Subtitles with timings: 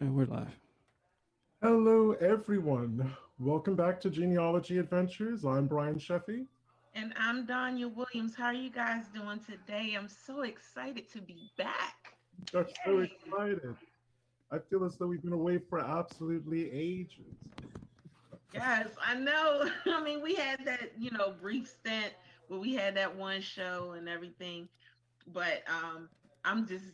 [0.00, 0.56] And we're live.
[1.60, 3.12] Hello, everyone.
[3.40, 5.44] Welcome back to Genealogy Adventures.
[5.44, 6.46] I'm Brian Sheffey.
[6.94, 8.36] And I'm Donya Williams.
[8.36, 9.96] How are you guys doing today?
[9.98, 12.14] I'm so excited to be back.
[12.54, 13.74] I'm so excited.
[14.52, 17.34] I feel as though we've been away for absolutely ages.
[18.54, 19.68] Yes, I know.
[19.86, 22.12] I mean, we had that, you know, brief stint
[22.46, 24.68] where we had that one show and everything.
[25.32, 26.08] But um
[26.44, 26.84] I'm just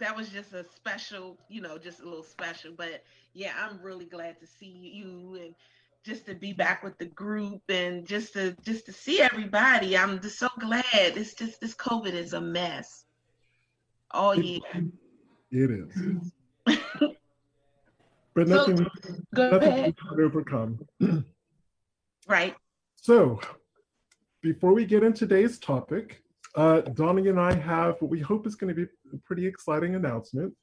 [0.00, 2.72] that was just a special, you know, just a little special.
[2.76, 5.54] But yeah, I'm really glad to see you and
[6.04, 9.96] just to be back with the group and just to just to see everybody.
[9.96, 10.84] I'm just so glad.
[10.92, 13.04] It's just this COVID is a mess.
[14.12, 14.60] Oh, All year.
[15.52, 16.32] It is.
[18.34, 18.86] but So, nothing,
[19.34, 20.86] Go nothing can overcome.
[22.26, 22.54] Right.
[22.96, 23.40] So,
[24.42, 26.22] before we get into today's topic,
[26.56, 29.94] uh, Donnie and I have what we hope is going to be a pretty exciting
[29.94, 30.54] announcement.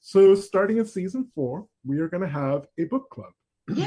[0.00, 3.32] So, starting in season four, we are going to have a book club.
[3.68, 3.86] Yay!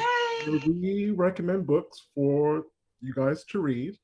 [0.66, 2.66] we recommend books for
[3.02, 3.98] you guys to read,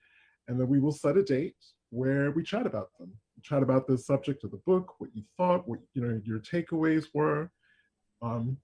[0.48, 1.56] and then we will set a date
[1.90, 3.12] where we chat about them.
[3.42, 7.06] Chat about the subject of the book, what you thought, what you know your takeaways
[7.14, 7.52] were.
[8.22, 8.58] Um,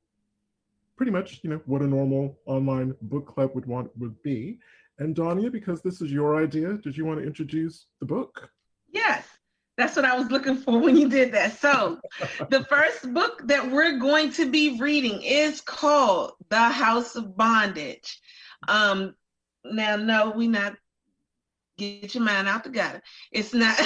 [0.98, 4.60] pretty much, you know, what a normal online book club would want would be.
[5.00, 8.52] And Donya, because this is your idea, did you want to introduce the book?
[8.92, 9.26] Yes,
[9.78, 11.60] that's what I was looking for when you did that.
[11.60, 12.00] So,
[12.50, 18.20] the first book that we're going to be reading is called The House of Bondage.
[18.68, 19.16] Um,
[19.64, 20.76] now, no, we not
[21.78, 23.02] get your mind out the gutter.
[23.32, 23.76] It's not.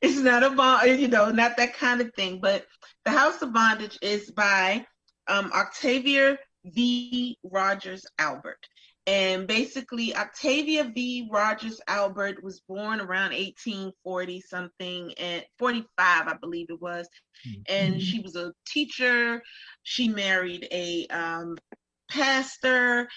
[0.00, 2.40] it's not a bond, you know, not that kind of thing.
[2.40, 2.66] But
[3.04, 4.86] The House of Bondage is by
[5.28, 7.38] um, Octavia V.
[7.44, 8.66] Rogers Albert.
[9.10, 11.28] And basically, Octavia V.
[11.32, 15.88] Rogers Albert was born around 1840 something and 45,
[16.28, 17.08] I believe it was.
[17.68, 19.42] And she was a teacher.
[19.82, 21.58] She married a um,
[22.08, 23.08] pastor.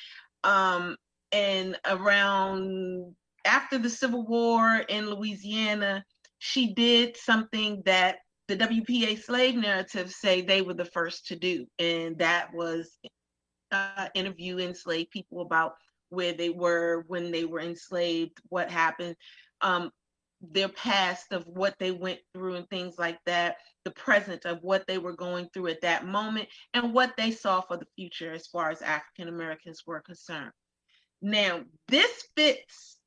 [0.44, 0.98] Um,
[1.31, 3.14] and around
[3.46, 6.04] after the Civil War in Louisiana,
[6.40, 8.18] she did something that
[8.48, 12.98] the WPA slave narrative say they were the first to do, and that was
[13.73, 15.73] uh, interview enslaved people about
[16.09, 19.16] where they were when they were enslaved, what happened,
[19.61, 19.91] um,
[20.51, 24.85] their past of what they went through and things like that, the present of what
[24.88, 28.47] they were going through at that moment, and what they saw for the future as
[28.47, 30.51] far as African Americans were concerned.
[31.22, 32.97] Now, this fits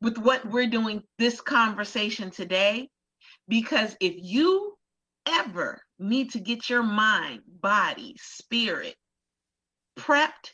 [0.00, 2.88] with what we're doing this conversation today,
[3.48, 4.74] because if you
[5.26, 8.94] ever need to get your mind, body, spirit
[9.98, 10.52] prepped,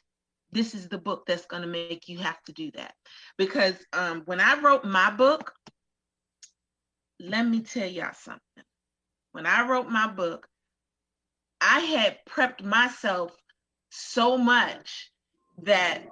[0.53, 2.95] this is the book that's going to make you have to do that.
[3.39, 5.53] Because um, when I wrote my book,
[7.19, 8.65] let me tell y'all something.
[9.33, 10.47] When I wrote my book,
[11.61, 13.35] I had prepped myself
[13.91, 15.11] so much
[15.63, 16.03] that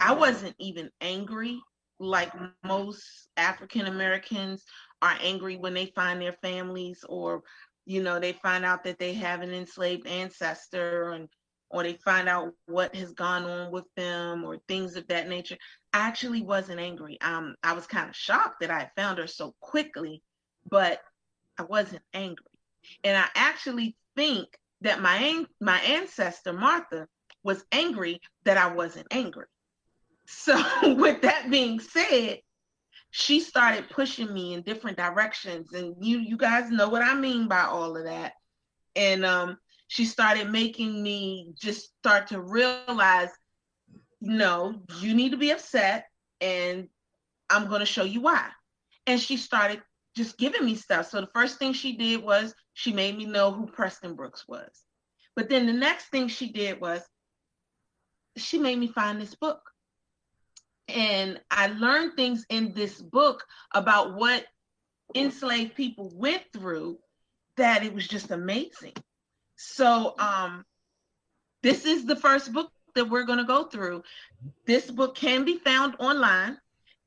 [0.00, 1.60] I wasn't even angry
[2.00, 2.32] like
[2.64, 3.04] most
[3.36, 4.64] African Americans
[5.00, 7.42] are angry when they find their families or
[7.86, 11.28] you know they find out that they have an enslaved ancestor and
[11.72, 15.56] or they find out what has gone on with them or things of that nature.
[15.92, 17.18] I actually wasn't angry.
[17.20, 20.22] Um, I was kind of shocked that I found her so quickly,
[20.68, 21.00] but
[21.58, 22.46] I wasn't angry.
[23.02, 24.48] And I actually think
[24.82, 27.08] that my my ancestor Martha
[27.42, 29.46] was angry that I wasn't angry.
[30.26, 30.62] So
[30.96, 32.40] with that being said,
[33.10, 37.48] she started pushing me in different directions, and you you guys know what I mean
[37.48, 38.32] by all of that.
[38.94, 39.58] And um,
[39.92, 43.28] she started making me just start to realize,
[44.22, 46.06] no, you need to be upset,
[46.40, 46.88] and
[47.50, 48.48] I'm going to show you why.
[49.06, 49.82] And she started
[50.16, 51.10] just giving me stuff.
[51.10, 54.70] So the first thing she did was she made me know who Preston Brooks was.
[55.36, 57.02] But then the next thing she did was
[58.38, 59.60] she made me find this book.
[60.88, 63.44] And I learned things in this book
[63.74, 64.46] about what
[65.14, 66.96] enslaved people went through
[67.58, 68.94] that it was just amazing.
[69.56, 70.64] So um
[71.62, 74.02] this is the first book that we're going to go through.
[74.66, 76.58] This book can be found online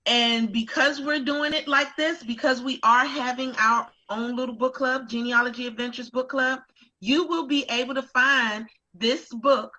[0.05, 4.75] and because we're doing it like this because we are having our own little book
[4.75, 6.59] club, Genealogy Adventures book club,
[6.99, 9.73] you will be able to find this book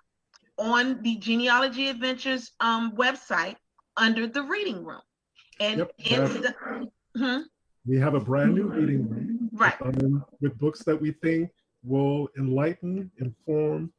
[0.57, 3.55] on the Genealogy Adventures um website
[3.95, 5.01] under the reading room.
[5.59, 6.55] And Yep, it's the,
[7.17, 7.45] Mhm,
[7.87, 9.81] We have a brand new reading room right.
[9.81, 11.49] um, with books that we think
[11.83, 13.91] will enlighten, inform,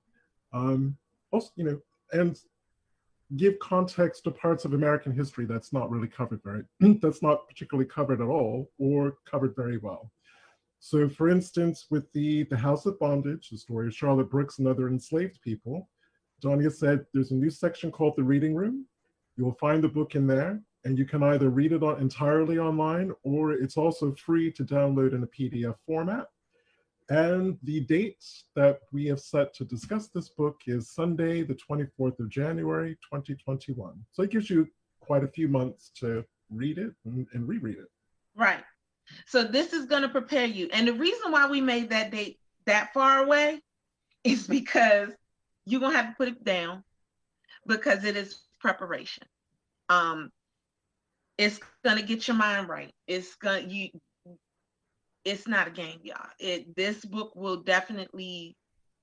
[0.52, 0.96] um,
[1.30, 1.80] also, you know,
[2.12, 2.38] and
[3.36, 6.62] give context to parts of American history that's not really covered very,
[7.02, 10.10] that's not particularly covered at all or covered very well.
[10.80, 14.68] So, for instance, with the, the House of Bondage, the story of Charlotte Brooks and
[14.68, 15.88] other enslaved people,
[16.42, 18.86] Donya said there's a new section called the Reading Room.
[19.36, 23.12] You'll find the book in there, and you can either read it on, entirely online
[23.24, 26.26] or it's also free to download in a PDF format.
[27.10, 28.22] And the date
[28.54, 33.94] that we have set to discuss this book is Sunday, the 24th of January, 2021.
[34.12, 34.68] So it gives you
[35.00, 37.90] quite a few months to read it and, and reread it.
[38.36, 38.62] Right.
[39.26, 40.68] So this is going to prepare you.
[40.72, 43.62] And the reason why we made that date that far away
[44.24, 45.08] is because
[45.64, 46.84] you're going to have to put it down
[47.66, 49.24] because it is preparation.
[49.88, 50.30] Um,
[51.38, 52.92] it's going to get your mind right.
[53.06, 53.88] It's going to, you,
[55.24, 56.28] it's not a game, y'all.
[56.38, 58.56] It this book will definitely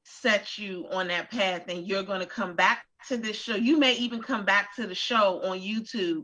[0.03, 3.55] set you on that path, and you're going to come back to this show.
[3.55, 6.23] You may even come back to the show on YouTube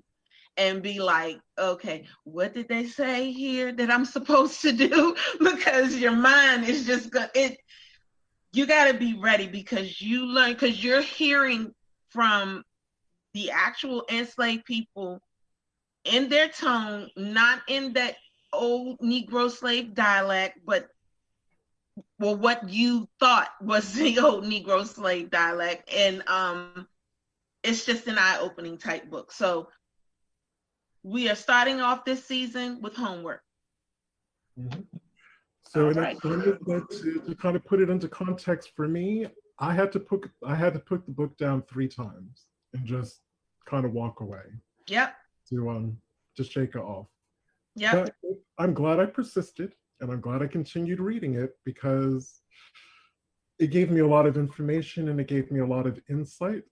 [0.57, 5.15] and be like, okay, what did they say here that I'm supposed to do?
[5.39, 7.57] because your mind is just gonna it.
[8.53, 11.73] You got to be ready because you learn because you're hearing
[12.09, 12.63] from
[13.33, 15.21] the actual enslaved people
[16.03, 18.15] in their tone, not in that
[18.53, 20.89] old Negro slave dialect, but
[22.19, 26.87] well, what you thought was the old Negro slave dialect, and um,
[27.63, 29.31] it's just an eye-opening type book.
[29.31, 29.69] So
[31.03, 33.41] we are starting off this season with homework.
[34.59, 34.81] Mm-hmm.
[35.67, 36.19] So, right.
[36.21, 39.27] to, to kind of put it into context for me,
[39.57, 43.21] I had to put I had to put the book down three times and just
[43.65, 44.43] kind of walk away.
[44.87, 45.15] Yep.
[45.49, 45.97] To um
[46.35, 47.07] just shake it off.
[47.75, 48.05] Yeah.
[48.57, 52.41] I'm glad I persisted and I'm glad I continued reading it because
[53.59, 56.63] it gave me a lot of information and it gave me a lot of insight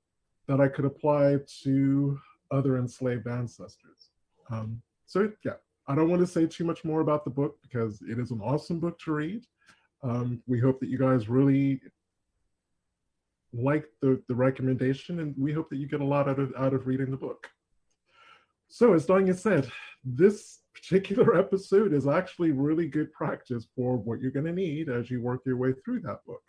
[0.48, 2.20] that I could apply to
[2.52, 4.10] other enslaved ancestors.
[4.50, 5.54] Um, so, yeah,
[5.88, 8.42] I don't want to say too much more about the book because it is an
[8.42, 9.46] awesome book to read.
[10.04, 11.82] Um, we hope that you guys really
[13.54, 16.74] like the, the recommendation and we hope that you get a lot out of, out
[16.74, 17.48] of reading the book.
[18.68, 19.70] So, as Donya said,
[20.04, 25.10] this particular episode is actually really good practice for what you're going to need as
[25.10, 26.42] you work your way through that book.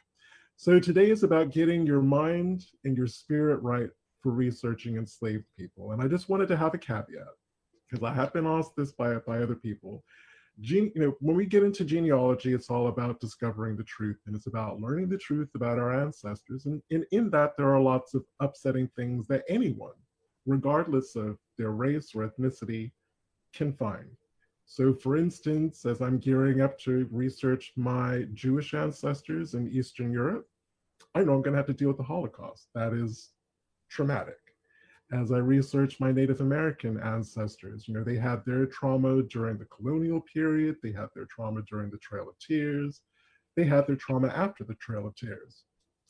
[0.57, 3.89] So today is about getting your mind and your spirit right
[4.23, 5.93] for researching enslaved people.
[5.93, 7.35] And I just wanted to have a caveat
[7.89, 10.05] because I have been asked this by, by other people.
[10.61, 14.37] Gene, you know, when we get into genealogy, it's all about discovering the truth and
[14.37, 16.67] it's about learning the truth about our ancestors.
[16.67, 19.95] And in, in that, there are lots of upsetting things that anyone,
[20.45, 22.93] regardless of their race or ethnicity,
[23.55, 24.11] can find.
[24.73, 30.47] So, for instance, as I'm gearing up to research my Jewish ancestors in Eastern Europe,
[31.13, 32.69] I know I'm going to have to deal with the Holocaust.
[32.77, 33.31] That is
[33.89, 34.39] traumatic.
[35.13, 39.65] As I research my Native American ancestors, you know, they had their trauma during the
[39.65, 43.01] colonial period, they had their trauma during the Trail of Tears,
[43.57, 45.65] they had their trauma after the Trail of Tears.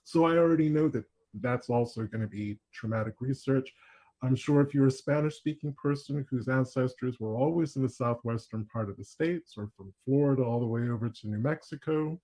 [0.05, 3.73] So I already know that that's also going to be traumatic research.
[4.23, 8.67] I'm sure if you're a Spanish speaking person whose ancestors were always in the southwestern
[8.67, 12.21] part of the states or from Florida all the way over to New Mexico,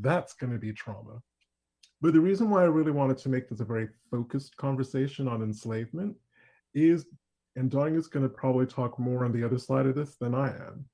[0.00, 1.20] that's going to be trauma.
[2.00, 5.42] But the reason why I really wanted to make this a very focused conversation on
[5.42, 6.16] enslavement
[6.74, 7.06] is,
[7.56, 10.34] and Donya is going to probably talk more on the other side of this than
[10.34, 10.86] I am.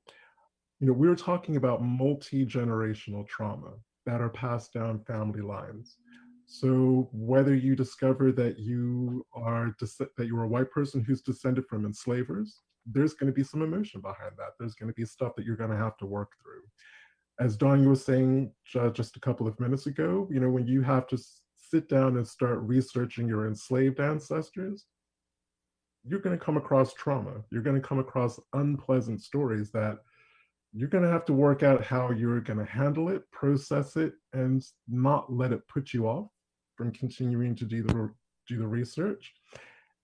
[0.80, 3.72] You know, we are talking about multi generational trauma
[4.06, 5.96] that are passed down family lines.
[6.52, 11.86] So whether you discover that you are that you're a white person who's descended from
[11.86, 14.54] enslavers, there's going to be some emotion behind that.
[14.58, 16.62] There's going to be stuff that you're going to have to work through.
[17.38, 18.52] As Donya was saying
[18.92, 21.18] just a couple of minutes ago, you know, when you have to
[21.56, 24.86] sit down and start researching your enslaved ancestors,
[26.02, 27.44] you're going to come across trauma.
[27.52, 29.98] You're going to come across unpleasant stories that
[30.72, 34.14] you're going to have to work out how you're going to handle it, process it,
[34.32, 36.26] and not let it put you off
[36.80, 38.10] from continuing to do the
[38.48, 39.34] do the research.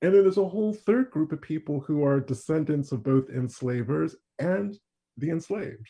[0.03, 4.15] And then there's a whole third group of people who are descendants of both enslavers
[4.39, 4.79] and
[5.17, 5.89] the enslaved,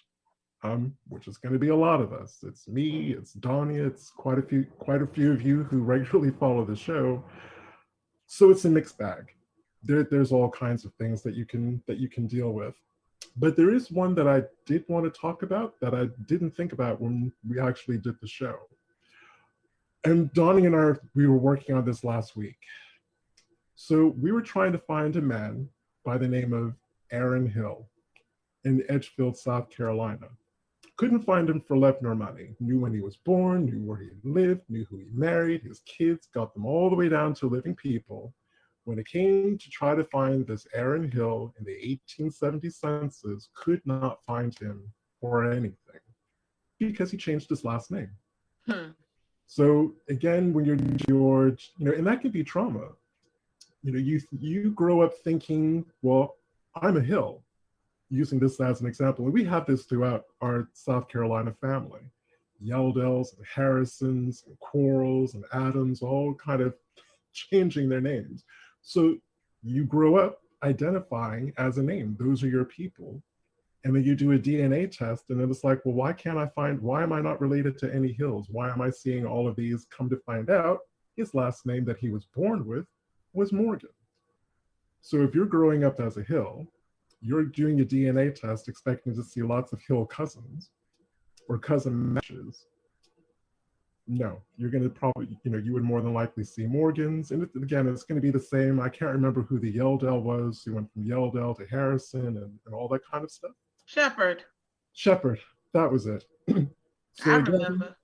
[0.62, 2.38] um, which is going to be a lot of us.
[2.44, 6.30] It's me, it's Donya, it's quite a few, quite a few of you who regularly
[6.30, 7.24] follow the show.
[8.28, 9.24] So it's a mixed bag.
[9.82, 12.76] There, there's all kinds of things that you can that you can deal with.
[13.36, 16.72] But there is one that I did want to talk about that I didn't think
[16.72, 18.56] about when we actually did the show
[20.06, 22.58] and Donnie and I, we were working on this last week.
[23.74, 25.68] So we were trying to find a man
[26.04, 26.74] by the name of
[27.10, 27.88] Aaron Hill
[28.64, 30.28] in Edgefield, South Carolina.
[30.96, 32.54] Couldn't find him for love nor money.
[32.60, 36.28] Knew when he was born, knew where he lived, knew who he married, his kids,
[36.32, 38.32] got them all the way down to living people.
[38.84, 43.82] When it came to try to find this Aaron Hill in the 1870 census, could
[43.84, 45.74] not find him for anything.
[46.78, 48.10] because he changed his last name.
[48.66, 48.90] Hmm.
[49.46, 52.88] So again, when you're George, you know, and that can be trauma.
[53.82, 56.36] You know, you you grow up thinking, well,
[56.82, 57.42] I'm a hill,
[58.10, 59.24] using this as an example.
[59.24, 62.00] And we have this throughout our South Carolina family.
[62.64, 66.74] Yeldells and Harrisons and Quarles and Adams all kind of
[67.32, 68.44] changing their names.
[68.82, 69.16] So
[69.62, 72.16] you grow up identifying as a name.
[72.18, 73.22] Those are your people.
[73.86, 76.48] And then you do a DNA test, and then it's like, well, why can't I
[76.56, 78.48] find, why am I not related to any Hills?
[78.50, 79.86] Why am I seeing all of these?
[79.96, 80.80] Come to find out,
[81.16, 82.84] his last name that he was born with
[83.32, 83.90] was Morgan.
[85.02, 86.66] So if you're growing up as a Hill,
[87.20, 90.70] you're doing a DNA test expecting to see lots of Hill cousins
[91.48, 92.66] or cousin matches.
[94.08, 97.30] No, you're going to probably, you know, you would more than likely see Morgans.
[97.30, 98.80] And again, it's going to be the same.
[98.80, 100.62] I can't remember who the Yeldell was.
[100.64, 103.52] He went from Yeldell to Harrison and, and all that kind of stuff.
[103.86, 104.42] Shepherd.
[104.92, 105.38] Shepherd,
[105.72, 106.24] that was it.
[106.48, 106.66] so
[107.24, 107.96] I again, remember.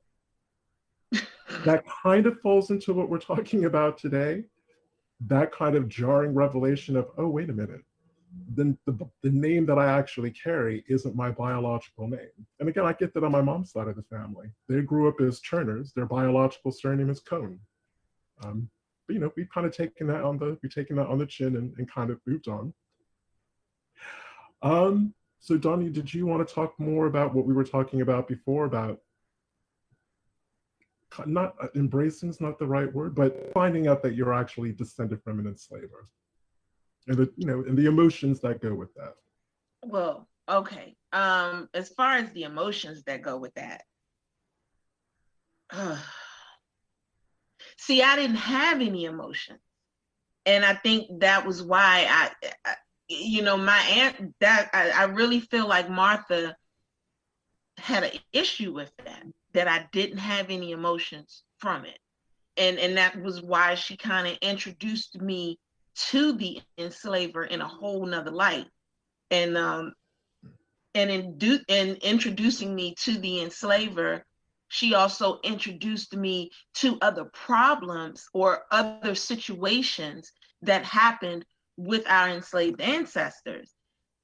[1.65, 4.45] that kind of falls into what we're talking about today.
[5.27, 7.83] That kind of jarring revelation of, oh, wait a minute.
[8.55, 12.47] The, the, the name that I actually carry isn't my biological name.
[12.61, 14.51] And again, I get that on my mom's side of the family.
[14.69, 15.93] They grew up as Churners.
[15.93, 17.59] Their biological surname is Cone.
[18.43, 18.71] Um,
[19.07, 21.27] but you know, we've kind of taken that on the we've taken that on the
[21.27, 22.73] chin and, and kind of moved on.
[24.63, 25.13] Um,
[25.43, 28.65] so Donnie, did you want to talk more about what we were talking about before
[28.65, 29.01] about
[31.27, 35.21] not uh, embracing is not the right word, but finding out that you're actually descended
[35.25, 36.09] from an enslaver,
[37.09, 39.15] and the you know and the emotions that go with that.
[39.85, 40.95] Well, okay.
[41.13, 43.83] Um, as far as the emotions that go with that,
[45.71, 45.99] uh,
[47.79, 49.61] see, I didn't have any emotions,
[50.47, 52.31] and I think that was why I,
[52.65, 52.75] I
[53.21, 56.57] you know, my aunt that I, I really feel like Martha
[57.79, 61.99] had an issue with that, that I didn't have any emotions from it.
[62.57, 65.59] And and that was why she kind of introduced me
[66.11, 68.67] to the enslaver in a whole nother light.
[69.31, 69.95] And um
[70.95, 74.25] and in do in introducing me to the enslaver,
[74.69, 81.45] she also introduced me to other problems or other situations that happened
[81.77, 83.71] with our enslaved ancestors.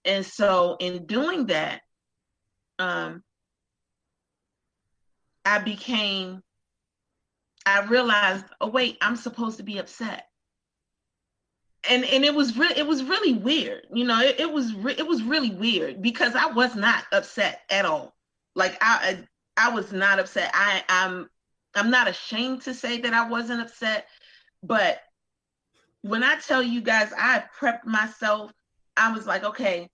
[0.05, 1.83] And so in doing that,
[2.78, 3.23] um,
[5.45, 6.43] I became,
[7.67, 10.25] I realized, oh wait, I'm supposed to be upset.
[11.88, 14.21] And and it was really it was really weird, you know.
[14.21, 18.14] It, it was re- it was really weird because I was not upset at all.
[18.55, 19.25] Like I
[19.57, 20.50] I was not upset.
[20.55, 21.31] I I'm
[21.75, 24.07] I'm not ashamed to say that I wasn't upset,
[24.62, 25.00] but
[26.02, 28.52] when I tell you guys, I prepped myself.
[28.97, 29.88] I was like, okay,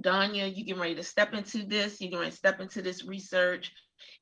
[0.00, 2.00] Donya, you get ready to step into this.
[2.00, 3.72] You're going to step into this research,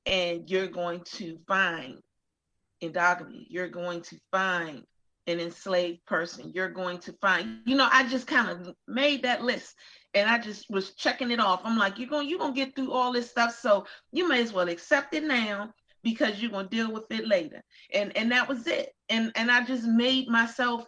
[0.06, 1.98] and you're going to find
[2.82, 3.46] endogamy.
[3.48, 4.84] You're going to find
[5.26, 6.52] an enslaved person.
[6.54, 9.74] You're going to find, you know, I just kind of made that list
[10.12, 11.62] and I just was checking it off.
[11.64, 13.58] I'm like, you're going, you're going to get through all this stuff.
[13.58, 15.72] So you may as well accept it now
[16.04, 17.62] because you're to deal with it later.
[17.92, 18.92] And, and that was it.
[19.08, 20.86] And, and I just made myself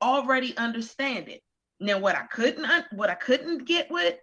[0.00, 1.40] already understand it.
[1.80, 4.16] Now, what I couldn't what I couldn't get with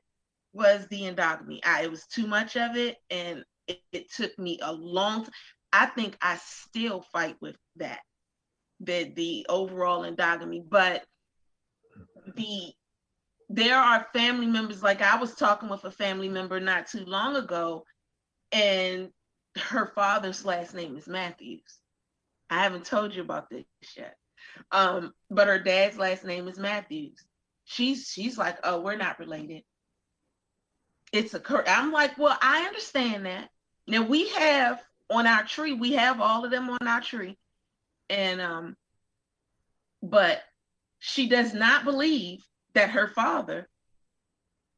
[0.54, 1.60] was the endogamy.
[1.66, 5.26] I, it was too much of it, and it, it took me a long.
[5.26, 5.32] T-
[5.74, 8.00] I think I still fight with that,
[8.80, 10.64] the the overall endogamy.
[10.68, 11.04] But
[12.36, 12.72] the
[13.50, 14.82] there are family members.
[14.82, 17.84] Like I was talking with a family member not too long ago,
[18.52, 19.10] and
[19.58, 21.80] her father's last name is Matthews.
[22.50, 23.66] I haven't told you about this
[23.96, 24.16] yet.
[24.72, 27.24] Um, but her dad's last name is Matthews.
[27.64, 29.64] She's she's like, oh, we're not related.
[31.12, 33.50] It's a I'm like, well, I understand that.
[33.88, 37.38] Now we have on our tree, we have all of them on our tree.
[38.10, 38.78] And um,
[40.02, 40.42] but
[41.00, 42.44] she does not believe
[42.74, 43.70] that her father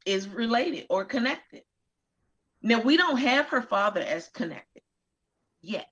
[0.05, 1.63] is related or connected.
[2.63, 4.81] Now we don't have her father as connected
[5.61, 5.87] yet.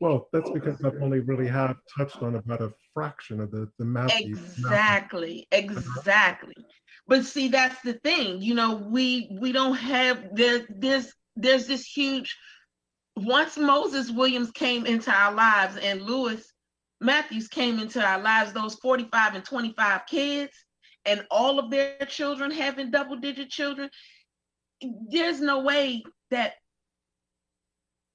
[0.00, 3.70] Well, that's oh, because I've only really have touched on about a fraction of the
[3.78, 4.12] the math.
[4.18, 6.56] Exactly, exactly.
[7.06, 8.42] But see, that's the thing.
[8.42, 10.66] You know, we we don't have there.
[10.68, 12.36] There's there's this huge.
[13.14, 16.52] Once Moses Williams came into our lives and Lewis
[17.02, 20.52] Matthews came into our lives, those 45 and 25 kids,
[21.04, 23.90] and all of their children having double digit children,
[25.10, 26.54] there's no way that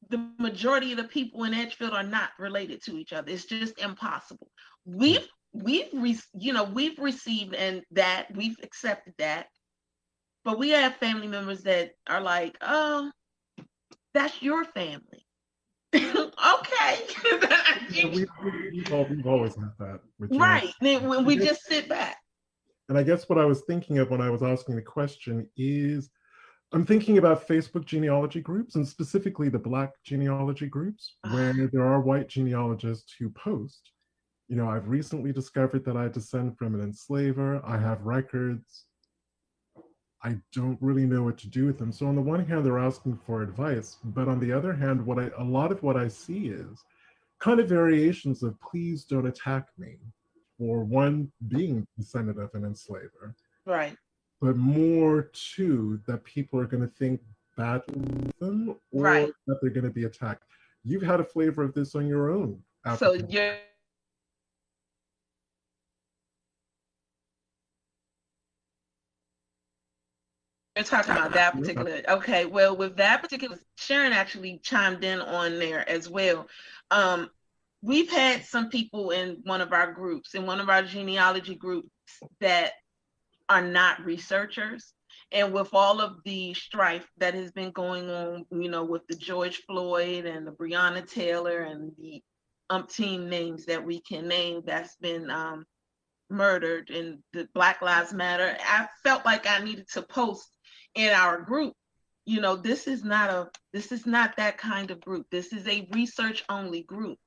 [0.10, 3.32] the majority of the people in Edgefield are not related to each other.
[3.32, 4.50] It's just impossible.
[4.86, 9.48] We've we've re- you know we've received and that we've accepted that,
[10.46, 13.12] but we have family members that are like, oh,
[14.14, 15.26] That's your family.
[15.96, 17.00] okay.
[17.92, 20.00] yeah, we, have we, we've always had that.
[20.20, 20.74] right.
[20.82, 22.18] Then when we just sit back.
[22.90, 26.10] And I guess what I was thinking of when I was asking the question is
[26.74, 31.34] I'm thinking about Facebook genealogy groups and specifically the Black genealogy groups, ah.
[31.34, 33.92] where there are white genealogists who post.
[34.50, 37.62] You know, I've recently discovered that I descend from an enslaver.
[37.66, 38.86] I have records.
[40.24, 41.92] I don't really know what to do with them.
[41.92, 45.20] So on the one hand, they're asking for advice, but on the other hand, what
[45.20, 46.84] I a lot of what I see is
[47.40, 49.98] kind of variations of please don't attack me
[50.58, 53.36] for one being descendant of an enslaver.
[53.66, 53.96] Right.
[54.40, 57.22] But more too that people are gonna think
[57.56, 59.32] badly of them or right.
[59.48, 60.44] that they're gonna be attacked.
[60.84, 62.62] You've had a flavor of this on your own.
[62.98, 63.58] So you're
[70.78, 72.04] You're talking about that particular.
[72.08, 76.48] Okay, well, with that particular, Sharon actually chimed in on there as well.
[76.92, 77.32] Um,
[77.82, 81.90] we've had some people in one of our groups, in one of our genealogy groups,
[82.42, 82.74] that
[83.50, 84.94] are not researchers.
[85.32, 89.16] And with all of the strife that has been going on, you know, with the
[89.16, 92.22] George Floyd and the Breonna Taylor and the
[92.72, 95.66] umpteen names that we can name that's been um,
[96.30, 100.50] murdered and the Black Lives Matter, I felt like I needed to post
[100.96, 101.74] in our group.
[102.26, 105.28] You know this is not a this is not that kind of group.
[105.32, 107.18] This is a research only group.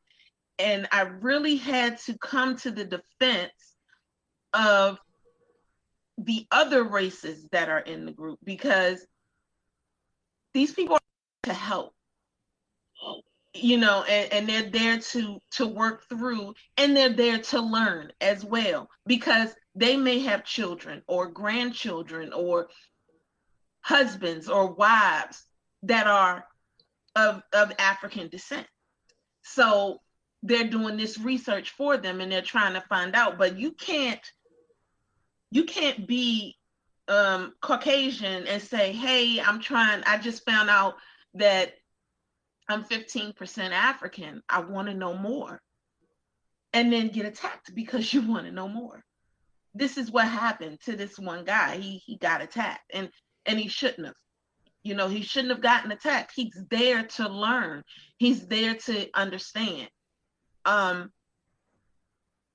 [0.59, 3.77] And i really had to come to the defense
[4.53, 4.99] of
[6.25, 9.05] the other races that are in the group because
[10.55, 11.01] these people are
[11.45, 11.95] to help
[13.55, 18.13] you know and, and they're there to to work through and they're there to learn
[18.21, 22.69] as well because they may have children or grandchildren or
[23.83, 25.45] husbands or wives
[25.83, 26.45] that are
[27.17, 28.67] of, of African descent.
[29.43, 29.99] So
[30.43, 34.21] they're doing this research for them and they're trying to find out, but you can't
[35.51, 36.57] you can't be
[37.09, 40.95] um, Caucasian and say, hey, I'm trying, I just found out
[41.35, 41.75] that
[42.69, 44.43] I'm 15% African.
[44.49, 45.61] I want to know more.
[46.73, 49.05] And then get attacked because you want to know more.
[49.75, 51.79] This is what happened to this one guy.
[51.79, 52.91] He he got attacked.
[52.95, 53.11] And
[53.45, 54.15] and he shouldn't have.
[54.83, 56.33] You know, he shouldn't have gotten attacked.
[56.35, 57.83] He's there to learn.
[58.19, 59.91] He's there to understand.
[60.65, 61.11] Um,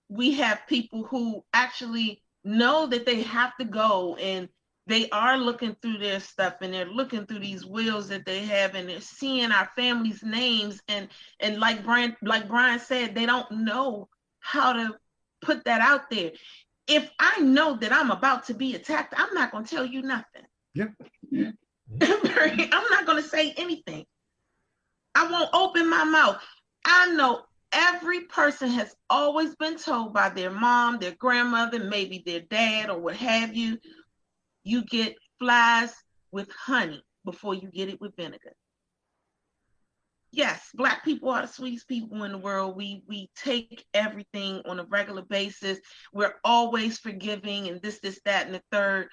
[0.09, 4.47] we have people who actually know that they have to go and
[4.87, 8.75] they are looking through their stuff and they're looking through these wills that they have
[8.75, 13.49] and they're seeing our family's names and and like Brian like Brian said they don't
[13.51, 14.07] know
[14.39, 14.95] how to
[15.41, 16.31] put that out there.
[16.87, 20.03] If I know that I'm about to be attacked, I'm not going to tell you
[20.03, 20.43] nothing.
[20.75, 20.87] Yeah.
[22.01, 24.05] I'm not going to say anything.
[25.15, 26.37] I won't open my mouth.
[26.85, 27.41] I know
[27.75, 32.97] every person has always been told by their mom, their grandmother, maybe their dad, or
[32.99, 33.77] what have you,
[34.63, 35.93] you get flies
[36.31, 38.53] with honey before you get it with vinegar.
[40.31, 42.75] Yes, black people are the sweetest people in the world.
[42.75, 45.79] We we take everything on a regular basis.
[46.13, 49.07] We're always forgiving and this, this, that, and the third.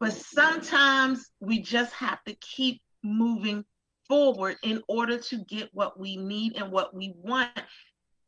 [0.00, 3.64] But sometimes we just have to keep moving
[4.08, 7.50] forward in order to get what we need and what we want,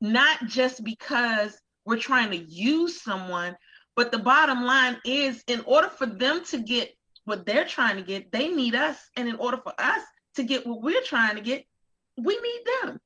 [0.00, 3.56] not just because we're trying to use someone,
[3.96, 6.92] but the bottom line is in order for them to get
[7.24, 8.98] what they're trying to get, they need us.
[9.16, 10.02] And in order for us
[10.36, 11.64] to get what we're trying to get,
[12.16, 13.00] we need them.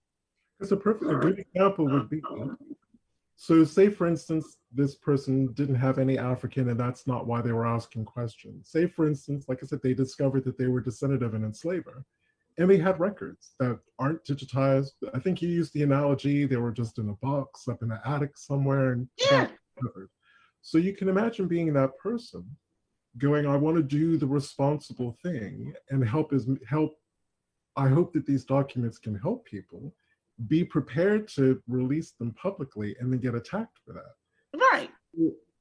[0.60, 2.22] It's a perfect a good example would be
[3.42, 7.50] so say for instance, this person didn't have any African and that's not why they
[7.50, 8.68] were asking questions.
[8.70, 12.04] Say for instance, like I said, they discovered that they were descendant of an enslaver
[12.58, 14.90] and they had records that aren't digitized.
[15.14, 18.00] I think you used the analogy, they were just in a box up in an
[18.04, 19.48] attic somewhere and yeah.
[20.60, 22.44] So you can imagine being that person
[23.18, 26.94] going, I want to do the responsible thing and help is help.
[27.76, 29.94] I hope that these documents can help people
[30.46, 34.58] be prepared to release them publicly and then get attacked for that.
[34.72, 34.90] Right.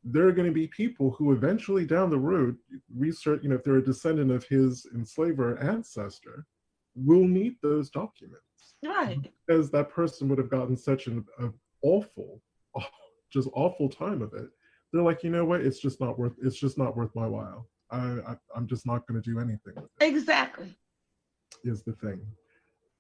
[0.03, 2.57] There are going to be people who eventually down the road
[2.95, 6.45] research, you know, if they're a descendant of his enslaver ancestor,
[6.95, 8.75] will need those documents.
[8.83, 9.19] Right.
[9.47, 11.25] Because that person would have gotten such an
[11.83, 12.41] awful,
[13.31, 14.49] just awful time of it.
[14.91, 15.61] They're like, you know what?
[15.61, 16.33] It's just not worth.
[16.41, 17.69] It's just not worth my while.
[17.89, 20.05] I, I I'm just not going to do anything with it.
[20.05, 20.75] Exactly.
[21.63, 22.21] Is the thing.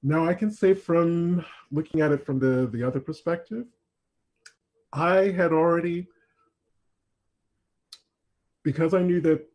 [0.03, 3.65] Now I can say from looking at it from the, the other perspective,
[4.93, 6.07] I had already,
[8.63, 9.47] because I knew that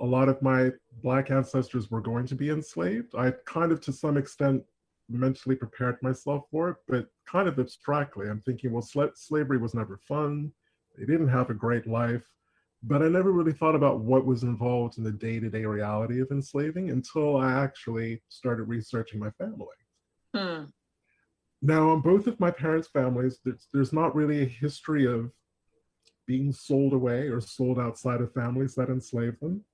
[0.00, 0.70] a lot of my
[1.02, 3.14] Black ancestors were going to be enslaved.
[3.16, 4.62] I kind of, to some extent,
[5.08, 8.28] mentally prepared myself for it, but kind of abstractly.
[8.28, 10.52] I'm thinking, well, sl- slavery was never fun.
[10.98, 12.24] They didn't have a great life.
[12.82, 16.20] But I never really thought about what was involved in the day to day reality
[16.20, 19.66] of enslaving until I actually started researching my family.
[20.34, 20.64] Hmm.
[21.62, 25.32] Now, on both of my parents' families, there's, there's not really a history of
[26.26, 29.64] being sold away or sold outside of families that enslaved them.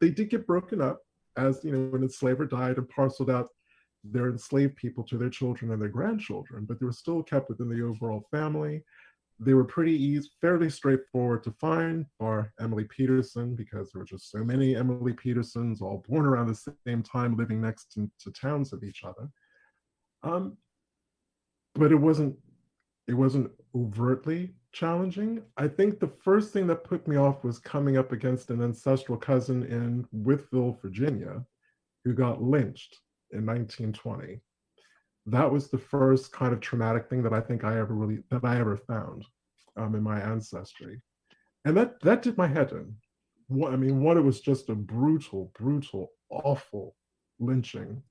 [0.00, 1.00] They did get broken up
[1.36, 3.48] as, you know, when an enslaver died and parceled out
[4.04, 7.68] their enslaved people to their children and their grandchildren, but they were still kept within
[7.68, 8.82] the overall family.
[9.38, 14.30] They were pretty easy, fairly straightforward to find, or Emily Peterson, because there were just
[14.30, 18.72] so many Emily Petersons all born around the same time, living next to, to towns
[18.72, 19.28] of each other.
[20.22, 20.56] Um,
[21.74, 22.36] but it wasn't
[23.08, 25.42] it wasn't overtly challenging.
[25.56, 29.16] I think the first thing that put me off was coming up against an ancestral
[29.16, 31.42] cousin in Wytheville, Virginia,
[32.04, 34.38] who got lynched in 1920.
[35.24, 38.44] That was the first kind of traumatic thing that I think I ever really that
[38.44, 39.24] I ever found
[39.76, 41.00] um, in my ancestry,
[41.64, 42.94] and that that did my head in.
[43.48, 46.94] One, I mean, what it was just a brutal, brutal, awful
[47.40, 48.02] lynching.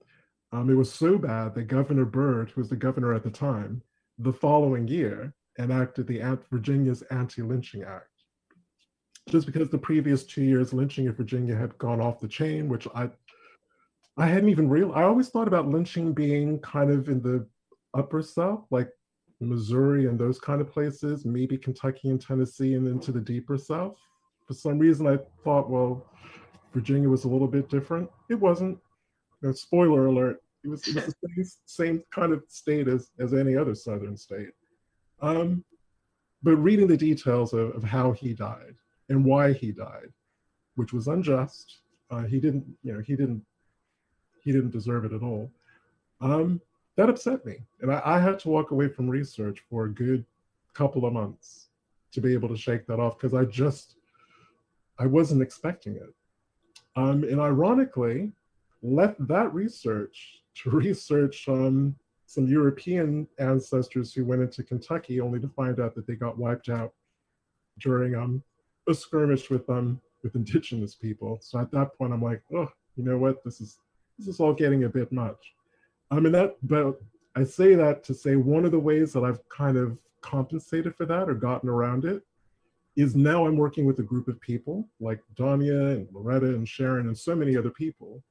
[0.51, 3.83] Um, it was so bad that Governor Byrd, who was the governor at the time,
[4.17, 8.09] the following year enacted the Virginia's Anti-Lynching Act.
[9.29, 12.87] Just because the previous two years lynching in Virginia had gone off the chain, which
[12.93, 13.09] I
[14.17, 14.93] I hadn't even real.
[14.93, 17.45] I always thought about lynching being kind of in the
[17.93, 18.89] upper South, like
[19.41, 23.97] Missouri and those kind of places, maybe Kentucky and Tennessee, and into the deeper South.
[24.47, 26.05] For some reason, I thought, well,
[26.73, 28.09] Virginia was a little bit different.
[28.29, 28.77] It wasn't.
[29.41, 30.41] Know, spoiler alert.
[30.63, 34.15] It was, it was the same, same kind of state as, as any other Southern
[34.17, 34.49] state.
[35.21, 35.63] Um,
[36.43, 38.75] but reading the details of, of how he died
[39.09, 40.11] and why he died,
[40.75, 41.79] which was unjust.
[42.11, 43.43] Uh, he didn't, you know, he didn't,
[44.43, 45.51] he didn't deserve it at all.
[46.21, 46.61] Um,
[46.97, 50.23] that upset me, and I, I had to walk away from research for a good
[50.73, 51.69] couple of months
[52.11, 53.95] to be able to shake that off because I just,
[54.99, 56.13] I wasn't expecting it.
[56.95, 58.31] Um, and ironically,
[58.81, 65.47] left that research to research um, some European ancestors who went into Kentucky only to
[65.49, 66.93] find out that they got wiped out
[67.79, 68.41] during um,
[68.87, 71.37] a skirmish with um with indigenous people.
[71.41, 73.43] So at that point, I'm like, oh, you know what?
[73.43, 73.77] This is
[74.17, 75.53] this is all getting a bit much.
[76.11, 76.99] I mean that, but
[77.35, 81.05] I say that to say one of the ways that I've kind of compensated for
[81.05, 82.23] that or gotten around it
[82.95, 87.07] is now I'm working with a group of people like Donya and Loretta and Sharon
[87.07, 88.23] and so many other people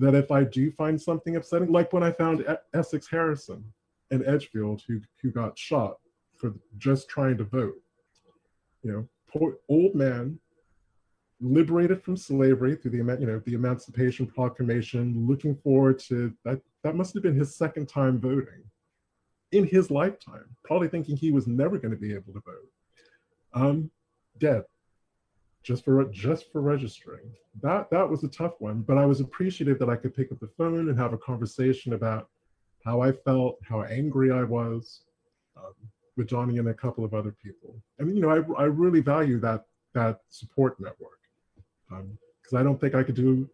[0.00, 3.62] that if I do find something upsetting, like when I found Essex Harrison
[4.10, 5.98] in Edgefield who, who got shot
[6.38, 7.80] for just trying to vote,
[8.82, 10.38] you know, poor old man,
[11.40, 16.60] liberated from slavery through the you know the Emancipation Proclamation, looking forward to that.
[16.82, 18.64] That must have been his second time voting
[19.52, 20.44] in his lifetime.
[20.64, 22.68] Probably thinking he was never going to be able to vote.
[23.52, 23.90] Um,
[24.38, 24.64] dead
[25.62, 27.30] just for just for registering.
[27.62, 30.40] That that was a tough one, but I was appreciative that I could pick up
[30.40, 32.28] the phone and have a conversation about
[32.84, 35.02] how I felt, how angry I was,
[35.56, 35.74] um,
[36.16, 37.74] with Johnny and a couple of other people.
[37.98, 41.18] And you know, I I really value that that support network
[41.88, 43.48] because um, I don't think I could do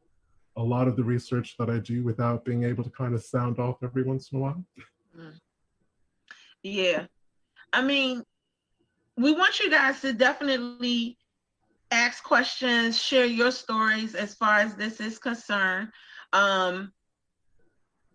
[0.56, 3.58] a lot of the research that I do without being able to kind of sound
[3.58, 4.64] off every once in a while.
[5.18, 5.38] Mm.
[6.62, 7.06] Yeah,
[7.72, 8.24] I mean,
[9.16, 11.18] we want you guys to definitely
[11.90, 15.88] ask questions, share your stories as far as this is concerned.
[16.32, 16.92] Um,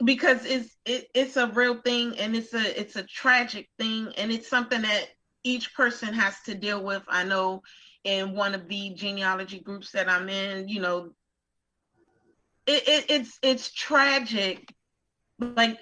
[0.03, 4.31] because it's it, it's a real thing and it's a it's a tragic thing and
[4.31, 5.07] it's something that
[5.43, 7.03] each person has to deal with.
[7.07, 7.61] I know
[8.03, 11.11] in one of the genealogy groups that I'm in, you know,
[12.65, 14.73] it, it, it's it's tragic.
[15.39, 15.79] Like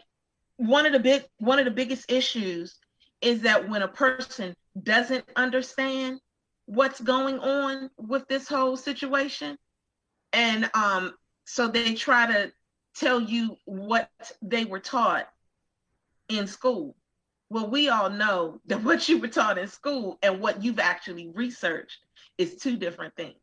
[0.58, 2.78] one of the big one of the biggest issues
[3.22, 6.20] is that when a person doesn't understand
[6.70, 9.58] what's going on with this whole situation.
[10.34, 12.52] And um so they try to
[12.96, 14.10] tell you what
[14.44, 15.28] they were taught
[16.30, 16.96] in school.
[17.50, 21.32] Well we all know that what you were taught in school and what you've actually
[21.34, 21.98] researched
[22.38, 23.40] is two different things.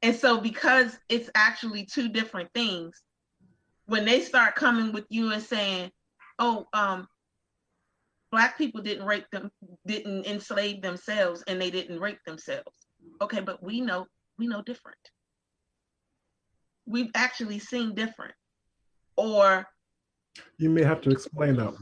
[0.00, 3.02] And so because it's actually two different things
[3.86, 5.90] when they start coming with you and saying
[6.38, 7.08] oh um
[8.32, 9.50] black people didn't rape them
[9.86, 12.88] didn't enslave themselves and they didn't rape themselves.
[13.20, 14.06] Okay but we know
[14.38, 14.98] we know different.
[16.86, 18.34] We've actually seen different.
[19.16, 19.66] Or
[20.58, 21.74] you may have to explain that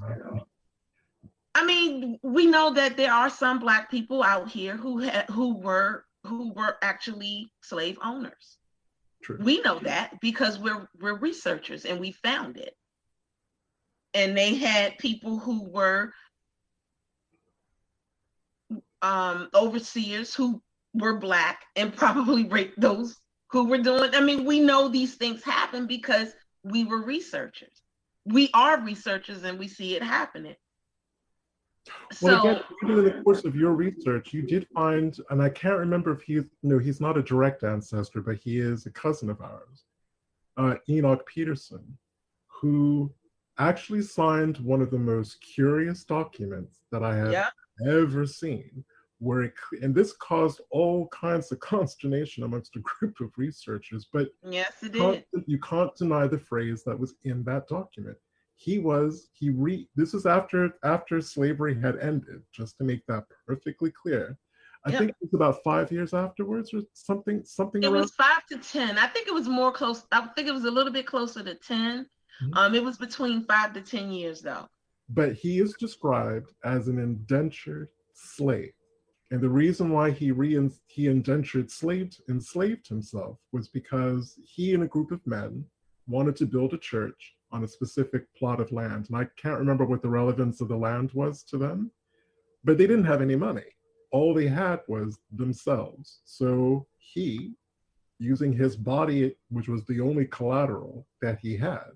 [1.55, 5.57] i mean we know that there are some black people out here who had who
[5.57, 8.59] were who were actually slave owners.
[9.23, 9.39] True.
[9.41, 12.75] We know that because we're we're researchers and we found it.
[14.15, 16.13] And they had people who were
[19.03, 20.63] um, overseers who
[20.95, 23.17] were black and probably raped those
[23.51, 24.15] who were doing.
[24.15, 27.83] I mean, we know these things happen because we were researchers.
[28.27, 30.57] We are researchers and we see it happening.
[32.21, 35.49] Well, so, again, even in the course of your research, you did find, and I
[35.49, 39.31] can't remember if he's no, he's not a direct ancestor, but he is a cousin
[39.31, 39.85] of ours,
[40.57, 41.97] uh, Enoch Peterson,
[42.47, 43.11] who
[43.59, 47.53] actually signed one of the most curious documents that I have
[47.87, 48.85] ever seen,
[49.21, 49.53] where it,
[49.83, 54.09] and this caused all kinds of consternation amongst a group of researchers.
[54.13, 55.25] But yes, it did.
[55.47, 58.17] You can't deny the phrase that was in that document.
[58.57, 59.89] He was he re.
[59.95, 62.43] This is after after slavery had ended.
[62.53, 64.37] Just to make that perfectly clear.
[64.87, 64.99] I yep.
[64.99, 67.43] think it was about five years afterwards, or something.
[67.45, 67.83] Something.
[67.83, 68.01] It around.
[68.01, 68.97] was five to ten.
[68.97, 70.05] I think it was more close.
[70.11, 72.07] I think it was a little bit closer to 10
[72.43, 72.55] mm-hmm.
[72.55, 74.67] Um, it was between five to ten years, though.
[75.11, 78.73] But he is described as an indentured slave.
[79.33, 84.83] And the reason why he re he indentured slaved enslaved himself was because he and
[84.83, 85.65] a group of men
[86.09, 89.07] wanted to build a church on a specific plot of land.
[89.09, 91.93] And I can't remember what the relevance of the land was to them,
[92.65, 93.77] but they didn't have any money.
[94.11, 96.21] All they had was themselves.
[96.25, 97.55] So he,
[98.19, 101.93] using his body, which was the only collateral that he had,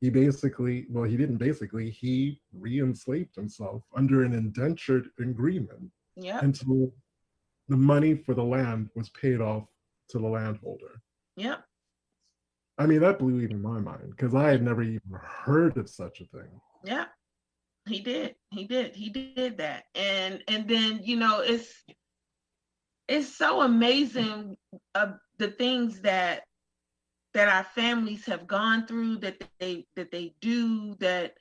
[0.00, 6.40] he basically, well, he didn't basically, he re enslaved himself under an indentured agreement yeah.
[6.42, 6.92] until
[7.68, 9.64] the money for the land was paid off
[10.10, 11.00] to the landholder.
[11.36, 11.56] Yeah.
[12.78, 16.20] I mean, that blew even my mind because I had never even heard of such
[16.20, 16.48] a thing.
[16.84, 17.06] Yeah.
[17.86, 18.34] He did.
[18.50, 18.94] He did.
[18.94, 19.84] He did that.
[19.94, 21.72] And and then, you know, it's
[23.08, 24.56] it's so amazing
[24.94, 26.44] uh, the things that
[27.34, 31.34] that our families have gone through that they that they do that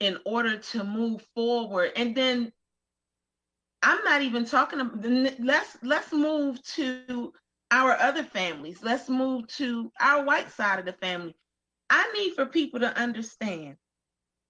[0.00, 2.52] in order to move forward and then
[3.82, 7.32] I'm not even talking about the let's let's move to
[7.70, 8.78] our other families.
[8.82, 11.34] Let's move to our white side of the family.
[11.90, 13.76] I need for people to understand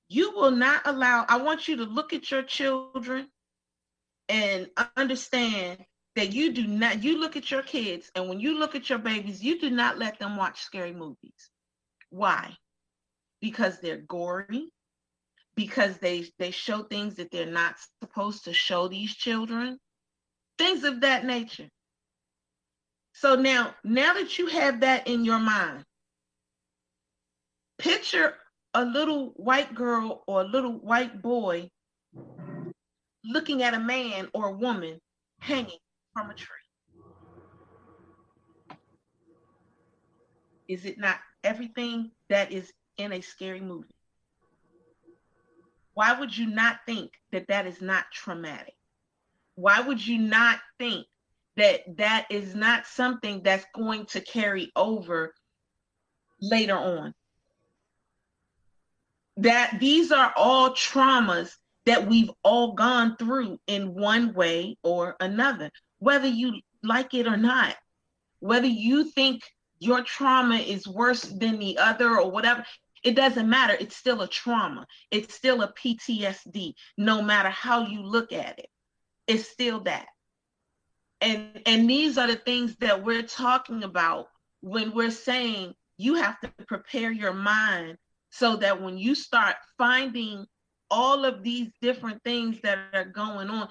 [0.09, 3.29] you will not allow, I want you to look at your children
[4.29, 5.85] and understand
[6.17, 8.99] that you do not, you look at your kids, and when you look at your
[8.99, 11.51] babies, you do not let them watch scary movies.
[12.11, 12.57] Why?
[13.41, 14.73] Because they're gory,
[15.59, 19.77] because they they show things that they're not supposed to show these children
[20.57, 21.69] things of that nature.
[23.13, 25.83] So now now that you have that in your mind
[27.77, 28.35] picture
[28.73, 31.69] a little white girl or a little white boy
[33.25, 35.01] looking at a man or a woman
[35.41, 35.81] hanging
[36.13, 36.55] from a tree.
[40.69, 43.98] Is it not everything that is in a scary movie
[45.99, 48.77] why would you not think that that is not traumatic?
[49.57, 51.09] Why would you not think
[51.57, 55.35] that that is not something that's going to carry over
[56.41, 57.15] later on?
[59.39, 61.51] That these are all traumas
[61.85, 67.37] that we've all gone through in one way or another, whether you like it or
[67.37, 67.75] not,
[68.39, 69.43] whether you think
[69.81, 72.65] your trauma is worse than the other or whatever.
[73.03, 73.77] It doesn't matter.
[73.79, 74.87] It's still a trauma.
[75.11, 78.69] It's still a PTSD, no matter how you look at it.
[79.27, 80.07] It's still that.
[81.21, 84.29] And and these are the things that we're talking about
[84.61, 87.99] when we're saying you have to prepare your mind
[88.31, 90.47] so that when you start finding
[90.91, 93.69] all of these different things that are going on,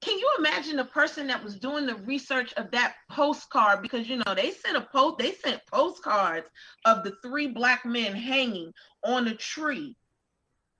[0.00, 3.82] can you imagine the person that was doing the research of that postcard?
[3.82, 6.48] Because you know they sent a post they sent postcards
[6.84, 8.72] of the three black men hanging
[9.04, 9.96] on a tree.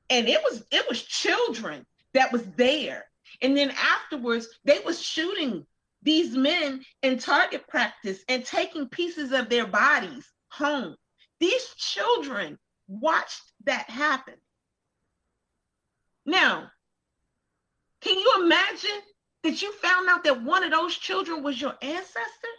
[0.09, 3.05] And it was it was children that was there.
[3.43, 5.67] And then afterwards they was shooting
[6.03, 10.95] these men in target practice and taking pieces of their bodies home.
[11.41, 14.35] These children watched that happen.
[16.25, 16.71] Now
[18.01, 19.03] can you imagine
[19.43, 22.55] that you found out that one of those children was your ancestor?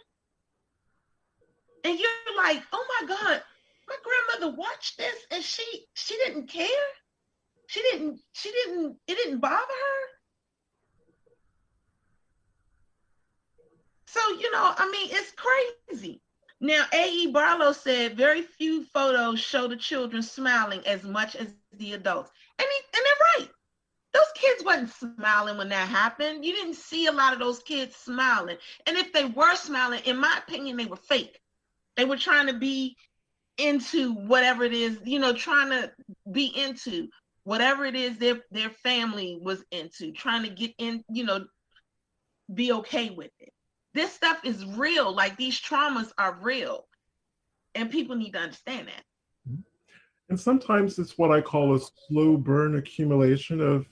[1.84, 3.42] And you're like, oh my God,
[3.88, 6.68] my grandmother watched this and she she didn't care.
[7.66, 10.06] She didn't, she didn't, it didn't bother her.
[14.06, 16.20] So, you know, I mean, it's crazy.
[16.60, 17.28] Now, A.E.
[17.28, 22.32] Barlow said very few photos show the children smiling as much as the adults.
[22.58, 23.50] And, he, and they're right
[24.12, 26.44] those kids wasn't smiling when that happened.
[26.44, 28.56] You didn't see a lot of those kids smiling.
[28.86, 31.38] And if they were smiling, in my opinion, they were fake.
[31.96, 32.96] They were trying to be
[33.58, 35.92] into whatever it is, you know, trying to
[36.32, 37.08] be into
[37.44, 41.44] whatever it is their their family was into, trying to get in, you know,
[42.52, 43.52] be okay with it.
[43.94, 45.14] This stuff is real.
[45.14, 46.86] Like these traumas are real.
[47.74, 49.04] And people need to understand that.
[50.28, 53.86] And sometimes it's what I call a slow burn accumulation of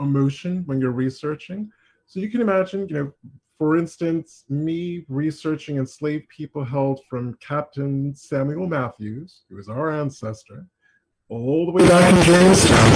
[0.00, 1.70] emotion when you're researching.
[2.06, 3.12] So you can imagine, you know,
[3.58, 10.66] for instance, me researching enslaved people held from Captain Samuel Matthews, who was our ancestor,
[11.28, 12.90] all the way back in Jamestown.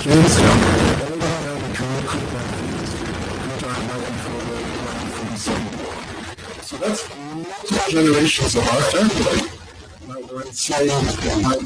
[0.00, 1.04] Jamestown.
[6.62, 9.63] So that's generations of our family
[10.08, 10.90] that were enslaved
[11.24, 11.56] in my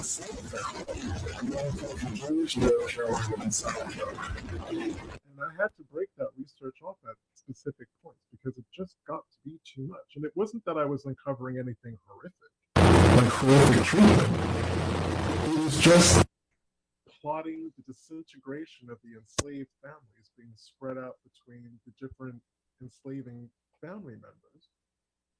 [5.38, 9.22] and I had to break that research off at specific points because it just got
[9.30, 10.16] to be too much.
[10.16, 14.28] And it wasn't that I was uncovering anything horrific, like horrific treatment.
[15.54, 16.26] It was just
[17.20, 22.40] plotting the disintegration of the enslaved families being spread out between the different
[22.80, 23.48] enslaving
[23.80, 24.68] family members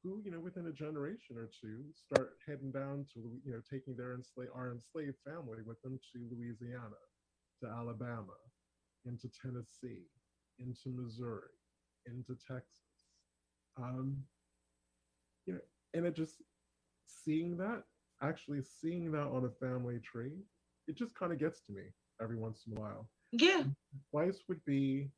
[0.03, 3.97] who, you know, within a generation or two, start heading down to, you know, taking
[3.97, 7.01] their enslaved, our enslaved family with them to Louisiana,
[7.63, 8.39] to Alabama,
[9.05, 10.07] into Tennessee,
[10.59, 11.51] into Missouri,
[12.07, 12.85] into Texas.
[13.77, 14.19] Um,
[15.47, 15.61] you know,
[15.95, 16.43] and it just
[17.07, 17.83] seeing that,
[18.23, 20.45] actually seeing that on a family tree,
[20.87, 21.83] it just kind of gets to me
[22.23, 23.09] every once in a while.
[23.33, 23.65] Yeah.
[24.13, 25.11] Advice would be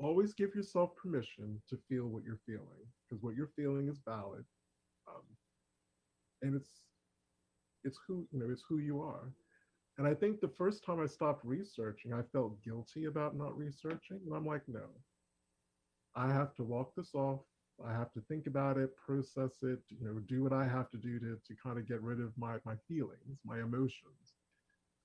[0.00, 4.44] always give yourself permission to feel what you're feeling because what you're feeling is valid
[5.08, 5.22] um,
[6.42, 6.82] and it's
[7.84, 9.32] it's who you know it's who you are.
[9.98, 14.20] And i think the first time i stopped researching i felt guilty about not researching
[14.26, 14.86] and i'm like no.
[16.16, 17.40] I have to walk this off.
[17.86, 20.98] I have to think about it process it you know do what i have to
[20.98, 24.36] do to, to kind of get rid of my my feelings my emotions.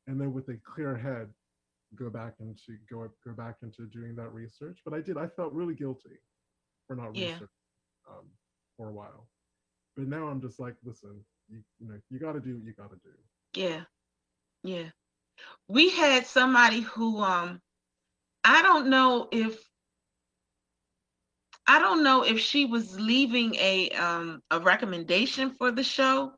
[0.08, 1.34] And then with a clear head
[1.95, 4.79] go back into go go back into doing that research.
[4.86, 5.17] But I did.
[5.17, 6.19] I felt really guilty
[6.88, 7.27] for not yeah.
[7.27, 7.47] researching
[8.10, 8.25] um,
[8.77, 9.27] for a while.
[9.95, 12.73] But now I'm just like, listen, you, you know, you got to do what you
[12.73, 13.62] got to do.
[13.62, 13.81] Yeah,
[14.63, 14.89] yeah.
[15.67, 17.62] We had somebody who, um,
[18.43, 19.58] I don't know if
[21.67, 26.34] I don't know if she was leaving a um a recommendation for the show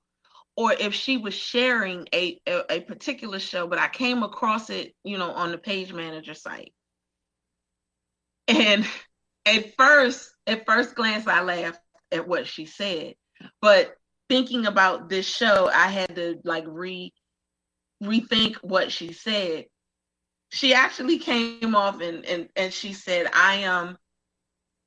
[0.58, 4.96] or if she was sharing a, a, a particular show, but I came across it,
[5.04, 6.74] you know, on the page manager site.
[8.48, 8.86] And
[9.46, 13.16] at first, at first glance, I laughed at what she said.
[13.62, 13.96] But
[14.30, 17.14] thinking about this show, I had to like re
[18.04, 19.66] rethink what she said.
[20.52, 23.98] She actually came off and and and she said, I um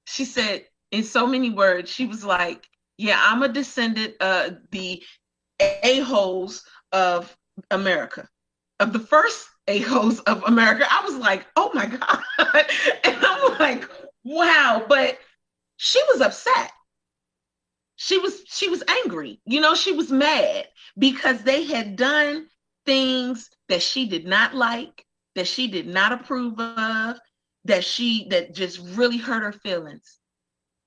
[0.07, 2.67] she said in so many words, she was like,
[2.99, 5.03] Yeah, I'm a descendant, uh the
[5.61, 7.37] a-holes of
[7.71, 8.29] America,
[8.81, 10.87] of the first a-holes of America.
[10.91, 12.23] I was like, oh my God.
[13.05, 13.89] and I'm like,
[14.25, 14.85] wow.
[14.89, 15.19] But
[15.77, 16.73] she was upset.
[17.97, 19.41] She was she was angry.
[19.45, 20.67] You know, she was mad
[20.99, 22.49] because they had done
[22.87, 25.05] things that she did not like,
[25.35, 27.19] that she did not approve of,
[27.67, 30.19] that she that just really hurt her feelings.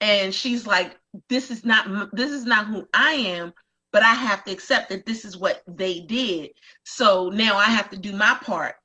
[0.02, 0.98] And she's like,
[1.30, 3.54] this is not this is not who I am
[3.94, 6.50] but I have to accept that this is what they did.
[6.84, 8.76] So now I have to do my part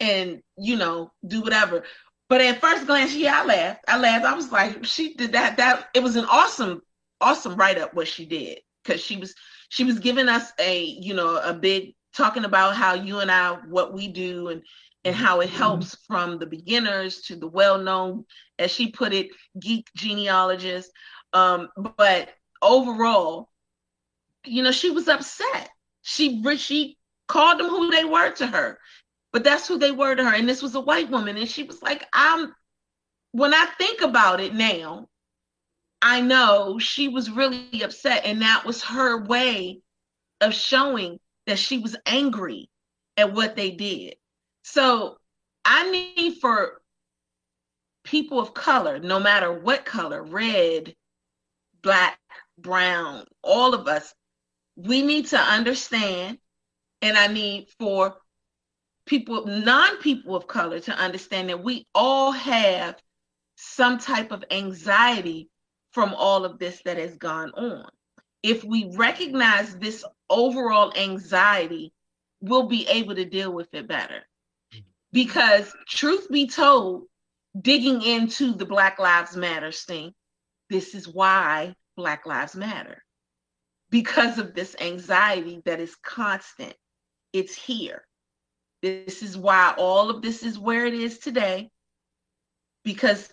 [0.00, 1.82] and, you know, do whatever.
[2.28, 3.84] But at first glance, yeah, I laughed.
[3.88, 4.24] I laughed.
[4.24, 5.56] I was like, she did that.
[5.56, 6.80] That it was an awesome,
[7.20, 9.34] awesome write up what she did because she was
[9.70, 13.54] she was giving us a you know a big talking about how you and I
[13.68, 14.62] what we do and
[15.04, 18.24] and how it helps from the beginners to the well known,
[18.58, 20.92] as she put it, geek genealogists.
[21.32, 22.30] Um, but
[22.60, 23.48] overall,
[24.48, 25.70] you know, she was upset.
[26.02, 26.96] She she
[27.26, 28.78] called them who they were to her,
[29.32, 30.34] but that's who they were to her.
[30.34, 32.54] And this was a white woman, and she was like, "I'm."
[33.32, 35.08] When I think about it now,
[36.00, 39.82] I know she was really upset, and that was her way
[40.40, 42.70] of showing that she was angry
[43.16, 44.16] at what they did.
[44.62, 45.18] So
[45.64, 46.80] I need for
[48.04, 50.94] people of color, no matter what color, red,
[51.82, 52.18] black,
[52.56, 54.14] brown, all of us
[54.78, 56.38] we need to understand,
[57.02, 58.16] and I need for
[59.06, 62.94] people, non people of color, to understand that we all have
[63.56, 65.50] some type of anxiety
[65.90, 67.88] from all of this that has gone on.
[68.44, 71.92] If we recognize this overall anxiety,
[72.40, 74.22] we'll be able to deal with it better.
[75.12, 77.06] Because, truth be told,
[77.60, 80.14] digging into the Black Lives Matter thing,
[80.70, 83.02] this is why Black Lives Matter
[83.90, 86.74] because of this anxiety that is constant.
[87.32, 88.04] It's here.
[88.82, 91.70] This is why all of this is where it is today
[92.84, 93.30] because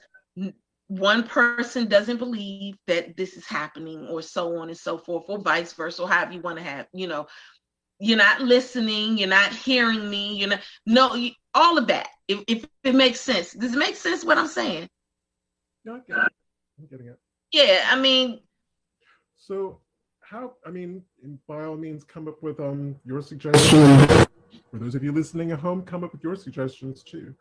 [0.87, 5.39] one person doesn't believe that this is happening or so on and so forth or
[5.39, 7.25] vice versa or however you want to have you know
[7.99, 12.43] you're not listening you're not hearing me you know no you, all of that if,
[12.47, 14.87] if it makes sense does it make sense what i'm saying
[15.85, 16.33] no, I get it.
[16.79, 17.19] i'm getting it
[17.51, 18.41] yeah i mean
[19.37, 19.79] so
[20.29, 21.03] how i mean
[21.47, 24.27] by all means come up with um your suggestions
[24.71, 27.33] for those of you listening at home come up with your suggestions too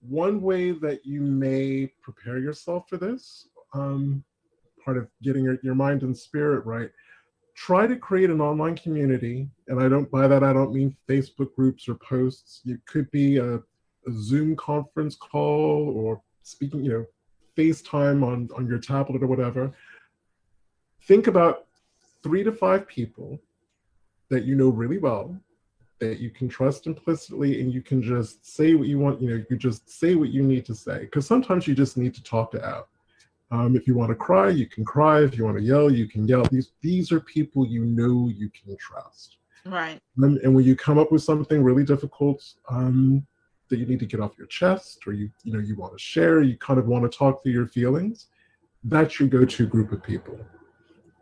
[0.00, 4.22] one way that you may prepare yourself for this, um,
[4.84, 6.90] part of getting your, your mind and spirit right,
[7.54, 9.48] try to create an online community.
[9.66, 12.62] And I don't, by that, I don't mean Facebook groups or posts.
[12.66, 17.06] It could be a, a Zoom conference call or speaking, you know,
[17.56, 19.72] FaceTime on, on your tablet or whatever.
[21.02, 21.66] Think about
[22.22, 23.38] three to five people
[24.30, 25.38] that you know really well
[25.98, 29.44] that you can trust implicitly and you can just say what you want, you know,
[29.50, 31.00] you just say what you need to say.
[31.00, 32.88] Because sometimes you just need to talk it out.
[33.50, 35.22] Um, if you want to cry, you can cry.
[35.22, 36.44] If you want to yell, you can yell.
[36.44, 39.38] These these are people you know you can trust.
[39.64, 39.98] Right.
[40.18, 43.26] And, and when you come up with something really difficult um,
[43.68, 45.98] that you need to get off your chest, or you you know you want to
[45.98, 48.26] share, you kind of want to talk through your feelings,
[48.84, 50.38] that's your go-to group of people.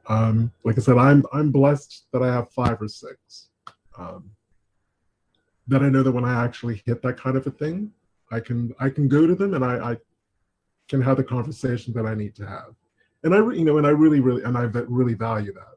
[0.08, 3.48] Um, like I said, I'm I'm blessed that I have five or six.
[3.98, 4.30] Um,
[5.68, 7.90] that I know that when I actually hit that kind of a thing,
[8.30, 9.96] I can I can go to them and I, I
[10.88, 12.74] can have the conversation that I need to have.
[13.24, 15.76] And I you know and I really really and I really value that.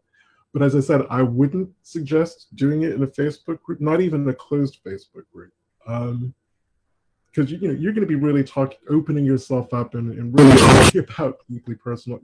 [0.54, 4.28] But as I said, I wouldn't suggest doing it in a Facebook group, not even
[4.28, 5.54] a closed Facebook group.
[5.88, 6.34] Um,
[7.32, 10.38] because you, you know you're going to be really talking, opening yourself up, and, and
[10.38, 12.20] really talking about deeply personal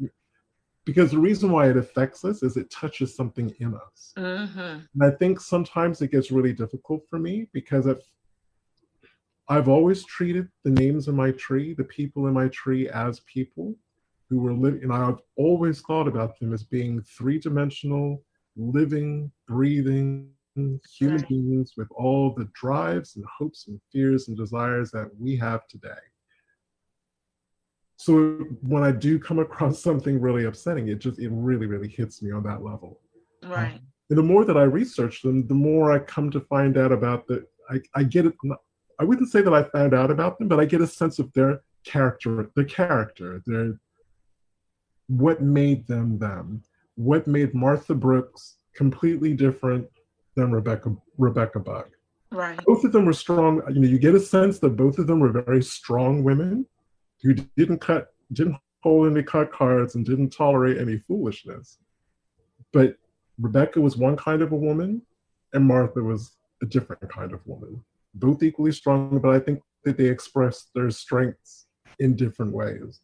[0.86, 4.14] because the reason why it affects us is it touches something in us.
[4.18, 4.60] Mm-hmm.
[4.60, 8.00] And I think sometimes it gets really difficult for me because if
[9.50, 13.76] I've always treated the names in my tree, the people in my tree, as people
[14.30, 18.24] who were living, and I've always thought about them as being three dimensional,
[18.56, 21.30] living, breathing human right.
[21.30, 25.90] beings with all the drives and hopes and fears and desires that we have today.
[27.98, 32.22] So when I do come across something really upsetting, it just it really really hits
[32.22, 33.00] me on that level.
[33.44, 33.80] Um, right.
[34.10, 37.28] and the more that I research them, the more I come to find out about
[37.28, 37.46] the.
[37.70, 38.34] I, I get it.
[39.00, 41.34] I wouldn't say that I found out about them, but I get a sense of
[41.34, 43.80] their character, their character, their
[45.08, 46.64] what made them them,
[46.96, 49.88] what made Martha Brooks completely different
[50.36, 51.90] than Rebecca Rebecca Buck.
[52.32, 52.60] Right.
[52.66, 53.62] Both of them were strong.
[53.70, 56.68] You know, you get a sense that both of them were very strong women
[57.26, 61.80] who didn't cut, didn't hold any cut cards and didn't tolerate any foolishness.
[62.72, 62.98] But
[63.40, 65.02] Rebecca was one kind of a woman,
[65.54, 67.84] and Martha was a different kind of woman.
[68.14, 71.66] Both equally strong, but I think that they expressed their strengths
[72.00, 73.02] in different ways.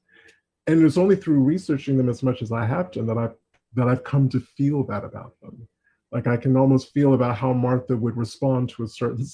[0.67, 3.35] And it's only through researching them as much as I have done that I've
[3.73, 5.67] that I've come to feel that about them.
[6.11, 9.25] Like I can almost feel about how Martha would respond to a certain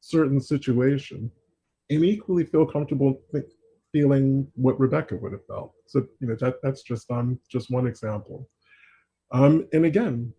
[0.00, 1.30] certain situation,
[1.90, 3.20] and equally feel comfortable
[3.92, 5.74] feeling what Rebecca would have felt.
[5.86, 8.48] So you know that that's just um just one example.
[9.30, 10.32] Um, and again,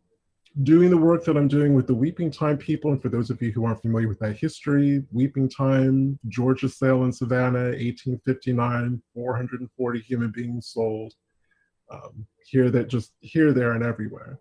[0.62, 3.42] doing the work that I'm doing with the Weeping Time people, and for those of
[3.42, 10.00] you who aren't familiar with that history, Weeping Time, Georgia sale in Savannah, 1859, 440
[10.02, 11.14] human beings sold.
[11.92, 14.40] Um, here that just here, there, and everywhere.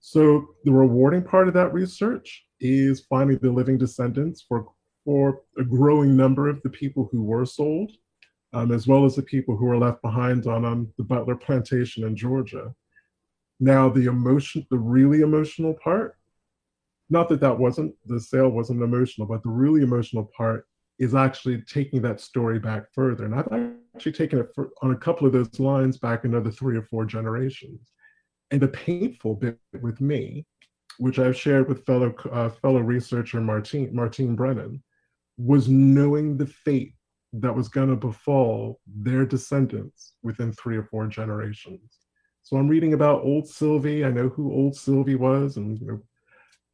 [0.00, 4.66] So the rewarding part of that research is finding the living descendants for
[5.04, 7.92] for a growing number of the people who were sold
[8.52, 12.04] um, as well as the people who were left behind on um, the Butler plantation
[12.04, 12.74] in Georgia.
[13.58, 16.16] Now, the emotion, the really emotional part,
[17.08, 20.66] not that that wasn't, the sale wasn't emotional, but the really emotional part
[20.98, 23.24] is actually taking that story back further.
[23.24, 26.76] And I've actually taken it for, on a couple of those lines back another three
[26.76, 27.92] or four generations.
[28.50, 30.46] And the painful bit with me,
[30.98, 34.82] which I've shared with fellow uh, fellow researcher Martine Martine Brennan,
[35.36, 36.94] was knowing the fate
[37.32, 41.98] that was going to befall their descendants within three or four generations.
[42.42, 44.04] So I'm reading about old Sylvie.
[44.04, 46.00] I know who old Sylvie was, and you know,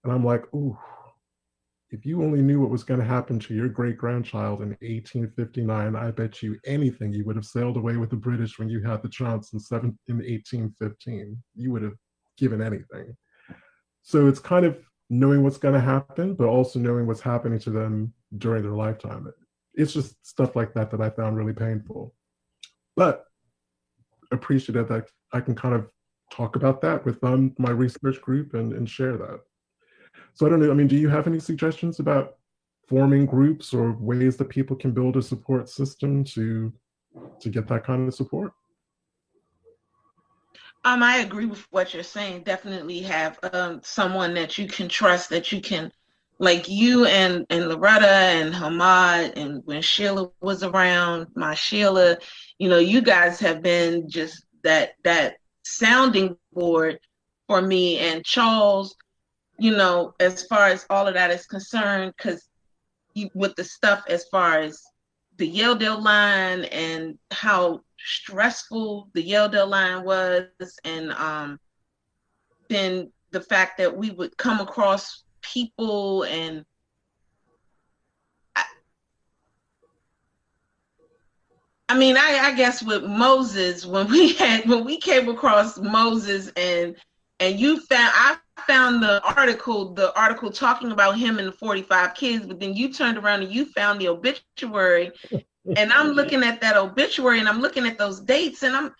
[0.04, 0.76] and I'm like, ooh,
[1.90, 5.94] if you only knew what was going to happen to your great grandchild in 1859,
[5.94, 9.02] I bet you anything you would have sailed away with the British when you had
[9.02, 11.36] the chance in, seven, in 1815.
[11.54, 11.96] You would have
[12.38, 13.14] given anything.
[14.02, 14.78] So it's kind of
[15.10, 19.26] knowing what's going to happen, but also knowing what's happening to them during their lifetime
[19.74, 22.14] it's just stuff like that that I found really painful.
[22.96, 23.24] But
[24.30, 25.88] appreciative that I can kind of
[26.32, 29.40] talk about that with um, my research group and, and share that.
[30.34, 30.70] So I don't know.
[30.70, 32.36] I mean, do you have any suggestions about
[32.88, 36.72] forming groups or ways that people can build a support system to
[37.40, 38.52] to get that kind of support?
[40.84, 42.42] Um, I agree with what you're saying.
[42.42, 45.92] Definitely have um, someone that you can trust, that you can,
[46.42, 52.18] like you and and Loretta and Hamad, and when Sheila was around, my Sheila,
[52.58, 56.98] you know, you guys have been just that that sounding board
[57.46, 58.96] for me and Charles.
[59.58, 62.48] You know, as far as all of that is concerned, because
[63.34, 64.82] with the stuff as far as
[65.36, 70.48] the Yeldell line and how stressful the Yeldell line was,
[70.84, 71.60] and um,
[72.68, 76.64] then the fact that we would come across people and
[78.56, 78.64] I,
[81.88, 86.50] I mean, I, I guess with Moses, when we had when we came across Moses
[86.56, 86.96] and
[87.40, 88.36] and you found I
[88.66, 92.92] found the article, the article talking about him and the 45 kids, but then you
[92.92, 95.10] turned around and you found the obituary
[95.76, 98.94] and I'm looking at that obituary and I'm looking at those dates and I'm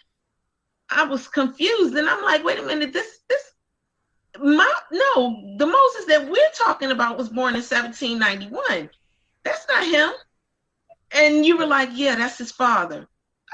[0.90, 3.51] I was confused and I'm like, wait a minute, this this
[4.39, 8.91] my no, the Moses that we're talking about was born in 1791.
[9.45, 10.11] That's not him.
[11.14, 13.07] And you were like, yeah, that's his father.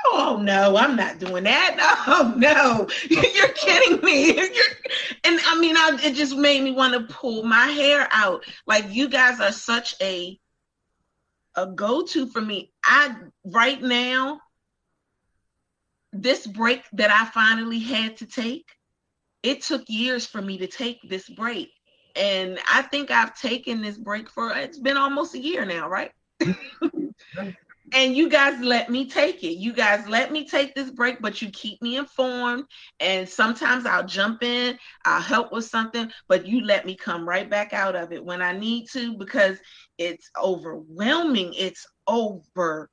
[0.06, 1.76] Oh no, I'm not doing that.
[2.10, 4.38] Oh no, you're kidding me.
[5.24, 8.44] And I mean, I, it just made me want to pull my hair out.
[8.66, 10.38] Like you guys are such a
[11.56, 12.72] a go-to for me.
[12.84, 13.14] I
[13.44, 14.40] right now,
[16.12, 18.70] this break that I finally had to take,
[19.48, 21.70] it took years for me to take this break.
[22.14, 26.10] And I think I've taken this break for it's been almost a year now, right?
[27.92, 29.54] and you guys let me take it.
[29.54, 32.64] You guys let me take this break, but you keep me informed.
[33.00, 37.48] And sometimes I'll jump in, I'll help with something, but you let me come right
[37.48, 39.56] back out of it when I need to because
[39.96, 41.54] it's overwhelming.
[41.56, 42.84] It's overwhelming.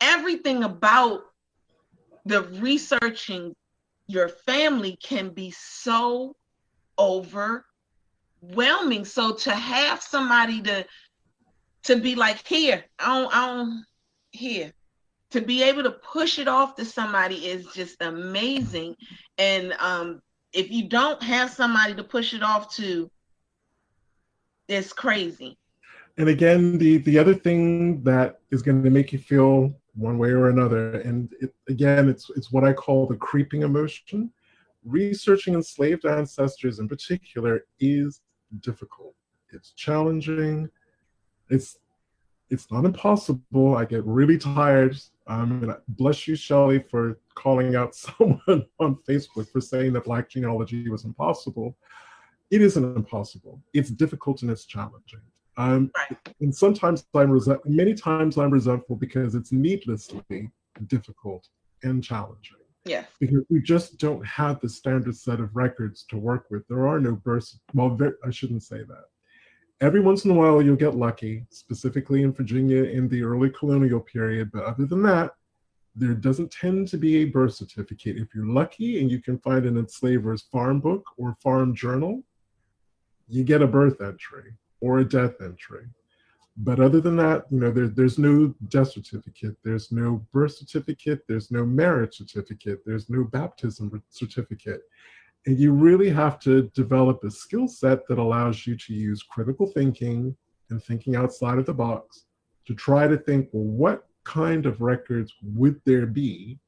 [0.00, 1.20] Everything about
[2.24, 3.54] the researching
[4.10, 6.34] your family can be so
[6.98, 7.64] overwhelming.
[9.04, 10.84] So to have somebody to
[11.82, 13.84] to be like here i don't i don't
[14.32, 14.72] here
[15.30, 18.94] to be able to push it off to somebody is just amazing
[19.38, 20.20] and um
[20.52, 23.10] if you don't have somebody to push it off to
[24.68, 25.56] it's crazy
[26.18, 30.30] and again the the other thing that is going to make you feel one way
[30.30, 34.30] or another and it, again it's it's what i call the creeping emotion
[34.84, 38.20] researching enslaved ancestors in particular is
[38.60, 39.14] difficult
[39.52, 40.68] it's challenging
[41.50, 41.78] it's
[42.50, 43.76] it's not impossible.
[43.76, 44.96] I get really tired.
[45.28, 50.28] Um, and bless you, Shelley, for calling out someone on Facebook for saying that Black
[50.28, 51.76] genealogy was impossible.
[52.50, 53.62] It isn't impossible.
[53.72, 55.20] It's difficult and it's challenging.
[55.60, 55.90] Um,
[56.40, 60.50] and sometimes I'm resent- many times I'm resentful because it's needlessly
[60.86, 61.48] difficult
[61.82, 62.56] and challenging.
[62.86, 63.06] Yes.
[63.20, 66.66] Because we just don't have the standard set of records to work with.
[66.68, 67.60] There are no births.
[67.74, 69.04] Well, I shouldn't say that
[69.80, 74.00] every once in a while you'll get lucky, specifically in Virginia in the early colonial
[74.00, 74.50] period.
[74.52, 75.32] But other than that,
[75.94, 78.16] there doesn't tend to be a birth certificate.
[78.16, 82.22] If you're lucky and you can find an enslaver's farm book or farm journal,
[83.28, 85.86] you get a birth entry or a death entry.
[86.56, 91.22] But other than that, you know, there, there's no death certificate, there's no birth certificate,
[91.26, 94.82] there's no marriage certificate, there's no baptism certificate.
[95.46, 99.66] And you really have to develop a skill set that allows you to use critical
[99.66, 100.36] thinking
[100.68, 102.26] and thinking outside of the box
[102.66, 106.58] to try to think, well, what kind of records would there be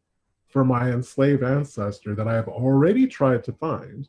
[0.49, 4.09] for my enslaved ancestor that I have already tried to find,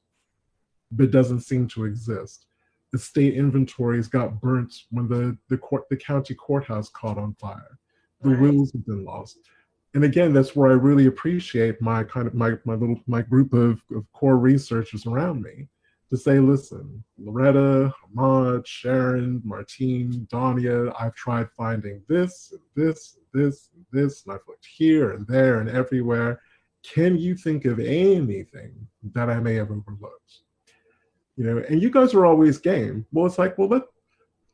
[0.91, 2.45] but doesn't seem to exist?
[2.93, 7.77] The state inventories got burnt when the, the court the county courthouse caught on fire.
[8.21, 8.39] The right.
[8.39, 9.39] wills have been lost
[9.93, 13.53] and again, that's where I really appreciate my kind of my my little my group
[13.53, 15.67] of, of core researchers around me
[16.09, 24.23] to say, listen, Loretta, Hamad, Sharon, Martine, Donya, I've tried finding this this this this,
[24.25, 26.41] and I've looked here and there and everywhere.
[26.83, 28.73] Can you think of anything
[29.13, 30.12] that I may have overlooked?
[31.35, 33.05] You know, and you guys are always game.
[33.11, 33.83] Well, it's like, well, let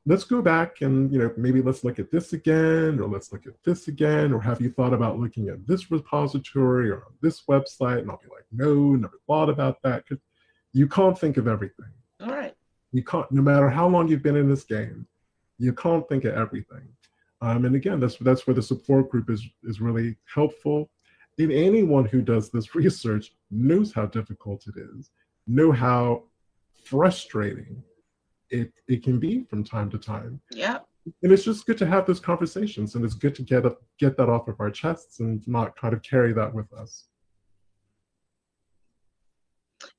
[0.06, 3.46] let's go back and you know maybe let's look at this again or let's look
[3.46, 8.00] at this again or have you thought about looking at this repository or this website?
[8.00, 10.24] And i'll be like no never thought about that because
[10.74, 11.92] you can't think of everything.
[12.22, 12.56] All right.
[12.92, 15.08] You can't no matter how long you've been in this game
[15.60, 16.88] you can't think of everything.
[17.42, 20.90] Um, and again that's that's where the support group is is really helpful.
[21.38, 25.12] And anyone who does this research knows how difficult it is,
[25.46, 26.24] know how
[26.90, 27.84] frustrating
[28.50, 30.42] it, it can be from time to time.
[30.52, 30.80] Yeah.
[31.24, 34.18] And it's just good to have those conversations and it's good to get, up, get
[34.18, 37.06] that off of our chests and not kind of carry that with us.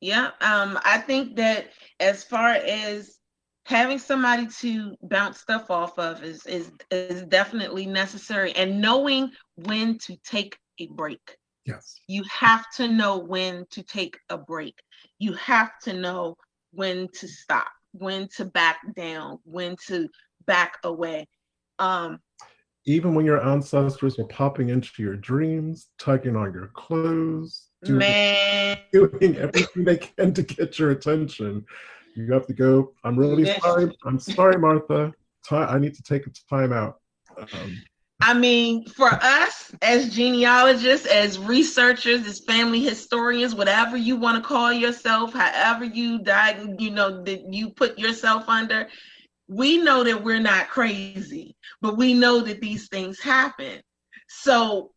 [0.01, 1.69] Yeah, um, I think that
[2.01, 3.19] as far as
[3.65, 9.97] having somebody to bounce stuff off of is is is definitely necessary, and knowing when
[9.99, 11.37] to take a break.
[11.65, 14.79] Yes, you have to know when to take a break.
[15.19, 16.37] You have to know
[16.73, 20.09] when to stop, when to back down, when to
[20.47, 21.27] back away.
[21.79, 22.21] Um,
[22.87, 28.79] even when your ancestors are popping into your dreams, tugging on your clothes, doing, Man.
[28.93, 31.65] doing everything they can to get your attention.
[32.17, 32.93] You have to go.
[33.05, 33.97] I'm really sorry.
[34.05, 35.13] I'm sorry, Martha.
[35.51, 37.01] I need to take a time out.
[37.39, 37.83] Um,
[38.21, 44.47] I mean, for us as genealogists, as researchers, as family historians, whatever you want to
[44.47, 48.89] call yourself, however you die, you know, that you put yourself under,
[49.49, 53.81] we know that we're not crazy, but we know that these things happen.
[54.29, 54.93] So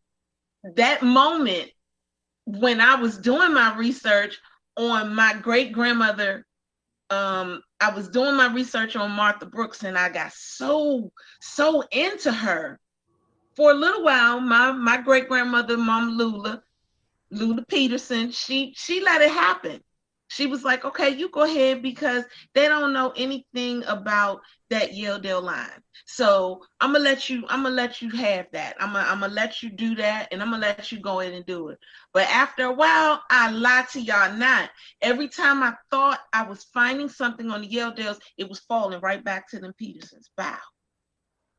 [0.76, 1.71] that moment
[2.45, 4.38] when I was doing my research
[4.78, 6.45] on my great grandmother,
[7.09, 11.11] um, I was doing my research on Martha Brooks and I got so,
[11.41, 12.80] so into her.
[13.56, 16.64] For a little while, my my great grandmother, Mom Lula,
[17.30, 19.82] Lula Peterson, she she let it happen
[20.34, 22.24] she was like, okay, you go ahead because
[22.56, 24.41] they don't know anything about
[24.72, 25.70] that Yeldell line.
[26.06, 28.76] So I'm gonna let you, I'm gonna let you have that.
[28.80, 31.34] I'm gonna, I'm gonna let you do that and I'm gonna let you go in
[31.34, 31.78] and do it.
[32.14, 34.72] But after a while, I lied to y'all not.
[35.01, 39.24] Every time I thought I was finding something on the Yeldells, it was falling right
[39.24, 40.32] back to them Petersons.
[40.36, 40.58] Bow.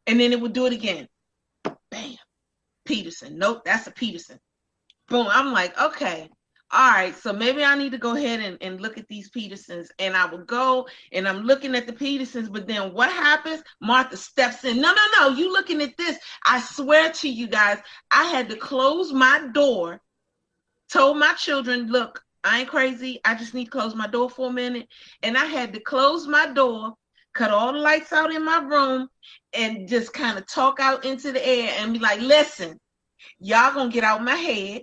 [0.08, 1.06] And then it would do it again.
[1.94, 2.16] Bam.
[2.84, 3.38] Peterson.
[3.38, 4.38] Nope, that's a Peterson.
[5.08, 5.28] Boom.
[5.30, 6.28] I'm like, okay,
[6.72, 9.92] all right, so maybe I need to go ahead and, and look at these Petersons.
[10.00, 13.62] And I will go and I'm looking at the Petersons, but then what happens?
[13.80, 14.80] Martha steps in.
[14.80, 16.18] No, no, no, you looking at this.
[16.44, 17.78] I swear to you guys,
[18.10, 20.00] I had to close my door,
[20.92, 23.20] told my children, look, I ain't crazy.
[23.24, 24.88] I just need to close my door for a minute.
[25.22, 26.94] And I had to close my door,
[27.34, 29.08] cut all the lights out in my room,
[29.52, 32.78] and just kind of talk out into the air and be like, listen,
[33.38, 34.82] y'all gonna get out my head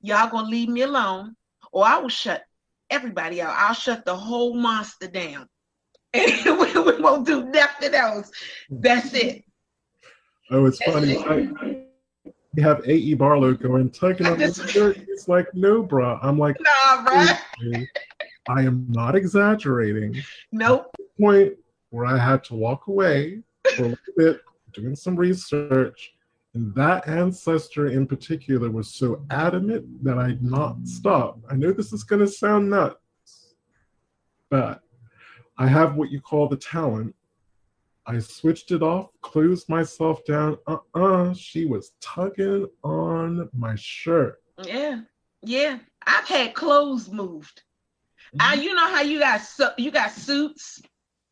[0.00, 1.34] Y'all gonna leave me alone,
[1.72, 2.44] or I will shut
[2.90, 3.54] everybody out.
[3.56, 5.46] I'll shut the whole monster down.
[6.14, 8.30] And we, we won't do nothing else.
[8.70, 9.44] That's it.
[10.50, 11.12] Oh, it's That's funny.
[11.12, 11.88] It.
[12.54, 13.12] we have A.E.
[13.12, 14.96] Barlow going, on his shirt.
[14.96, 16.18] He's like, no, bro.
[16.22, 17.84] I'm like, nah, bro.
[18.48, 20.16] I am not exaggerating.
[20.50, 20.90] Nope.
[21.20, 21.52] point
[21.90, 23.42] where I had to walk away
[23.76, 24.40] for a little bit,
[24.72, 26.12] doing some research,
[26.54, 31.38] and that ancestor in particular was so adamant that I'd not stop.
[31.50, 33.54] I know this is going to sound nuts,
[34.50, 34.82] but
[35.58, 37.14] I have what you call the talent.
[38.06, 40.56] I switched it off, closed myself down.
[40.66, 44.42] Uh uh she was tugging on my shirt.
[44.64, 45.00] Yeah,
[45.42, 45.78] yeah.
[46.06, 47.62] I've had clothes moved.
[48.34, 48.40] Mm-hmm.
[48.40, 50.80] I, you know how you got su- you got suits,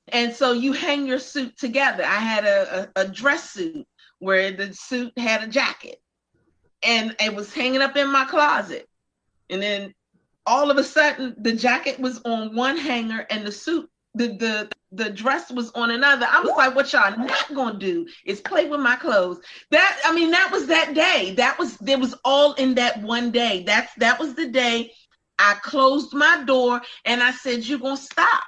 [0.08, 2.04] and so you hang your suit together.
[2.04, 3.86] I had a, a, a dress suit
[4.18, 6.00] where the suit had a jacket
[6.82, 8.88] and it was hanging up in my closet.
[9.50, 9.94] And then
[10.46, 14.70] all of a sudden the jacket was on one hanger and the suit the the
[14.92, 16.26] the dress was on another.
[16.30, 19.40] I was like, what y'all not gonna do is play with my clothes.
[19.70, 21.34] That I mean, that was that day.
[21.36, 23.64] That was there was all in that one day.
[23.66, 24.92] That's that was the day
[25.38, 28.42] I closed my door and I said, You're gonna stop.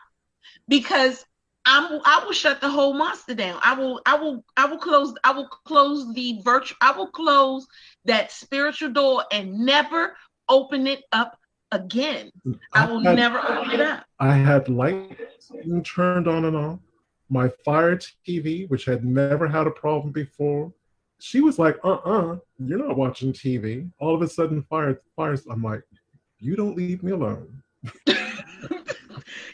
[0.68, 1.24] Because
[1.69, 3.61] I'm, I will shut the whole monster down.
[3.62, 7.66] I will, I will, I will close, I will close the virtual, I will close
[8.07, 10.16] that spiritual door and never
[10.49, 11.39] open it up
[11.71, 12.31] again.
[12.73, 14.05] I, I will had, never open it up.
[14.19, 15.53] I had lights
[15.85, 16.79] turned on and off.
[17.29, 20.73] My fire TV, which had never had a problem before,
[21.21, 24.62] she was like, "Uh, uh-uh, uh, you are not watching TV." All of a sudden,
[24.62, 25.37] fire, fire.
[25.51, 25.83] I'm like,
[26.39, 27.62] "You don't leave me alone."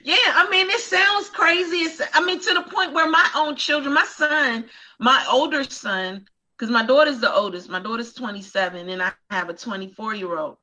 [0.05, 1.79] Yeah, I mean, it sounds crazy.
[1.79, 4.67] It's, I mean, to the point where my own children, my son,
[4.99, 6.27] my older son,
[6.59, 10.59] because my daughter's the oldest, my daughter's 27, and I have a 24 year old.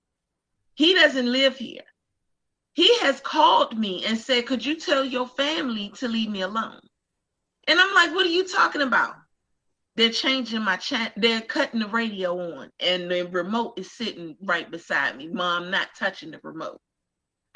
[0.76, 1.82] He doesn't live here.
[2.74, 6.80] He has called me and said, Could you tell your family to leave me alone?
[7.68, 9.16] And I'm like, What are you talking about?
[9.96, 14.70] They're changing my chat, they're cutting the radio on, and the remote is sitting right
[14.70, 15.28] beside me.
[15.30, 16.80] Mom, not touching the remote.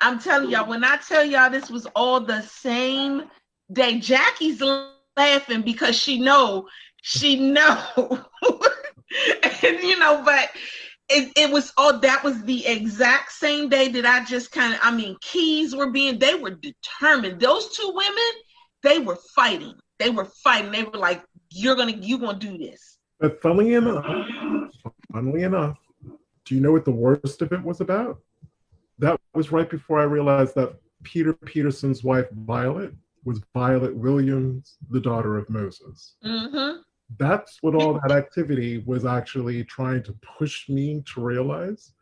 [0.02, 3.24] I'm telling y'all, when I tell y'all this was all the same
[3.72, 4.62] day, Jackie's
[5.18, 6.68] laughing because she know,
[7.02, 7.82] she know.
[9.64, 10.50] and you know, but
[11.10, 14.80] it, it was all that was the exact same day that I just kind of
[14.82, 17.39] I mean keys were being they were determined.
[17.39, 18.41] Those two women,
[18.84, 19.76] they were fighting.
[20.00, 20.72] They were fighting.
[20.72, 22.98] They were like, You're gonna you're gonna do this.
[23.20, 24.06] But funnily enough,
[25.12, 25.78] funnily enough,
[26.46, 28.20] do you know what the worst of it was about?
[29.00, 32.93] That was right before I realized that Peter Peterson's wife Violet
[33.24, 36.16] was Violet Williams, the daughter of Moses.
[36.24, 36.82] Mm-hmm
[37.18, 41.93] that's what all that activity was actually trying to push me to realize.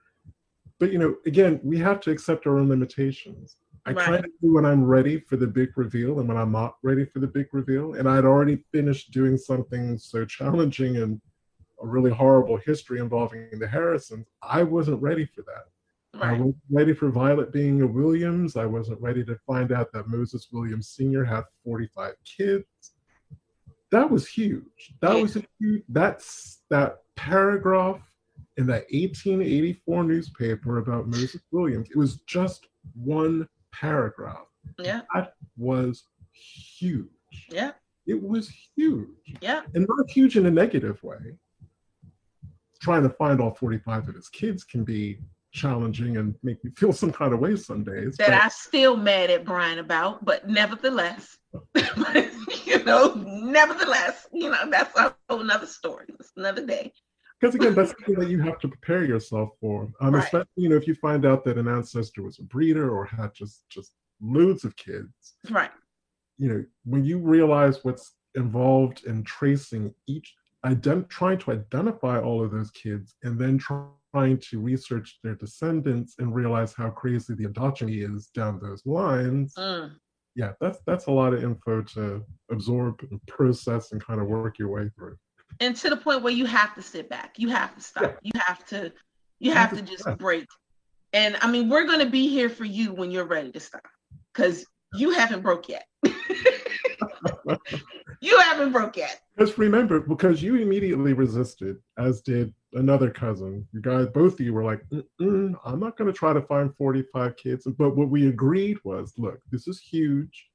[0.80, 3.58] But you know, again, we have to accept our own limitations.
[3.86, 4.06] I right.
[4.06, 7.06] kind of do when I'm ready for the big reveal and when I'm not ready
[7.06, 7.96] for the big reveal.
[7.96, 11.20] And I'd already finished doing something so challenging and
[11.82, 14.26] a really horrible history involving the Harrisons.
[14.42, 15.66] I wasn't ready for that.
[16.16, 16.30] Right.
[16.30, 18.56] I wasn't ready for Violet being a Williams.
[18.56, 21.26] I wasn't ready to find out that Moses Williams Sr.
[21.26, 22.94] had 45 kids
[23.94, 24.96] that was huge.
[25.02, 25.84] That was a huge.
[25.88, 28.02] That's that paragraph
[28.58, 31.90] in that 1884 newspaper about Moses Williams.
[31.92, 34.48] It was just one paragraph.
[34.80, 35.02] Yeah.
[35.14, 37.06] That was huge.
[37.50, 37.72] Yeah.
[38.08, 39.38] It was huge.
[39.42, 39.62] Yeah.
[39.76, 41.38] And not huge in a negative way.
[42.82, 45.20] Trying to find all 45 of his kids can be
[45.54, 48.18] challenging and make me feel some kind of way some days.
[48.18, 51.38] That but, I still mad at Brian about, but nevertheless,
[52.66, 56.06] you know, nevertheless, you know, that's a whole another story.
[56.20, 56.92] It's another day.
[57.40, 59.90] Because again, that's something that you have to prepare yourself for.
[60.02, 60.24] Um, right.
[60.24, 63.34] especially, you know, if you find out that an ancestor was a breeder or had
[63.34, 65.36] just just loads of kids.
[65.50, 65.72] Right.
[66.38, 70.34] You know, when you realize what's involved in tracing each
[70.66, 76.16] ident- trying to identify all of those kids and then trying to research their descendants
[76.20, 79.54] and realize how crazy the endogamy is down those lines.
[79.56, 79.92] Mm
[80.36, 84.58] yeah, that's that's a lot of info to absorb and process and kind of work
[84.58, 85.16] your way through.
[85.60, 88.18] And to the point where you have to sit back, you have to stop, yeah.
[88.24, 88.92] you have to,
[89.40, 90.48] you have to just break.
[91.14, 93.88] And I mean, we're gonna be here for you when you're ready to stop,
[94.34, 95.86] because you haven't broke yet.
[98.22, 99.20] you haven't broke yet.
[99.38, 103.68] Just remember, because you immediately resisted, as did another cousin.
[103.72, 104.84] You guys, both of you were like,
[105.20, 107.68] I'm not going to try to find 45 kids.
[107.78, 110.48] But what we agreed was, look, this is huge.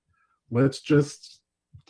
[0.50, 1.40] Let's just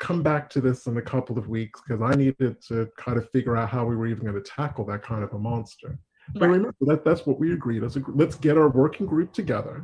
[0.01, 3.29] come back to this in a couple of weeks because I needed to kind of
[3.31, 5.99] figure out how we were even going to tackle that kind of a monster.
[6.35, 7.83] But remember that that's what we agreed.
[7.83, 9.83] Let's, let's get our working group together.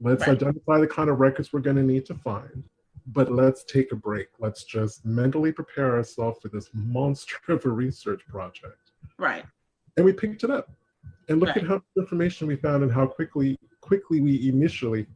[0.00, 0.36] Let's right.
[0.36, 2.64] identify the kind of records we're going to need to find
[3.06, 4.28] but let's take a break.
[4.38, 8.85] Let's just mentally prepare ourselves for this monster of a research project.
[9.18, 9.44] Right.
[9.96, 10.70] And we picked it up.
[11.28, 11.58] And look right.
[11.58, 15.06] at how much information we found and how quickly quickly we initially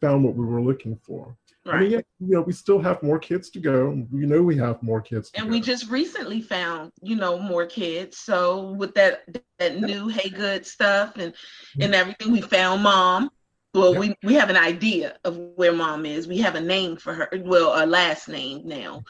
[0.00, 1.36] found what we were looking for.
[1.66, 1.74] Right.
[1.74, 4.06] I mean, yeah, you know, we still have more kids to go.
[4.10, 5.30] We know we have more kids.
[5.34, 5.50] and go.
[5.50, 8.16] we just recently found, you know, more kids.
[8.16, 9.24] So with that
[9.58, 11.82] that new Hey Good stuff and mm-hmm.
[11.82, 13.30] and everything, we found mom.
[13.72, 16.26] Well, we, we have an idea of where mom is.
[16.26, 17.28] We have a name for her.
[17.32, 19.04] Well, a last name now.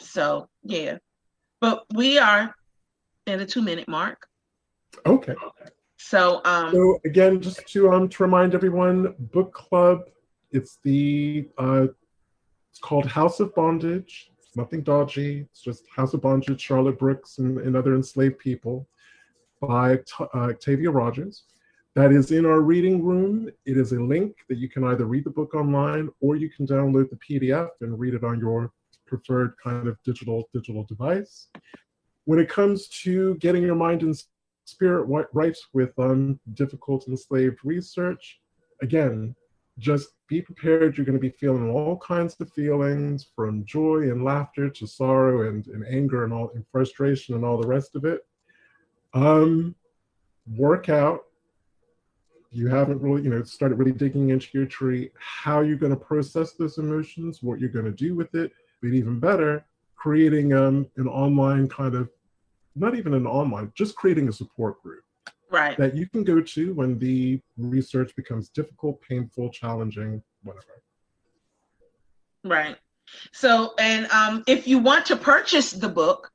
[0.00, 0.98] So yeah,
[1.60, 2.54] but we are
[3.28, 4.26] at a two minute mark.
[5.06, 5.34] Okay.
[5.98, 6.72] So um.
[6.72, 10.02] So again, just to um to remind everyone, book club.
[10.50, 11.88] It's the uh,
[12.70, 14.30] it's called House of Bondage.
[14.38, 15.40] It's nothing dodgy.
[15.50, 18.88] It's just House of Bondage, Charlotte Brooks, and, and other enslaved people
[19.60, 21.44] by uh, Octavia Rogers
[21.98, 23.50] that is in our reading room.
[23.66, 26.64] It is a link that you can either read the book online or you can
[26.64, 28.70] download the PDF and read it on your
[29.06, 31.48] preferred kind of digital digital device.
[32.28, 34.14] When it comes to getting your mind and
[34.66, 38.38] spirit right with um, difficult enslaved research,
[38.82, 39.34] again,
[39.78, 40.98] just be prepared.
[40.98, 45.48] You're going to be feeling all kinds of feelings from joy and laughter to sorrow
[45.48, 48.26] and, and anger and all and frustration and all the rest of it.
[49.14, 49.74] Um,
[50.54, 51.22] work out
[52.50, 56.04] you haven't really, you know, started really digging into your tree, how you're going to
[56.04, 58.52] process those emotions, what you're going to do with it,
[58.82, 59.64] but even better,
[59.96, 62.10] creating um, an online kind of,
[62.78, 65.04] not even an online, just creating a support group.
[65.50, 65.76] Right.
[65.78, 70.82] That you can go to when the research becomes difficult, painful, challenging, whatever.
[72.44, 72.76] Right.
[73.32, 76.30] So, and um, if you want to purchase the book,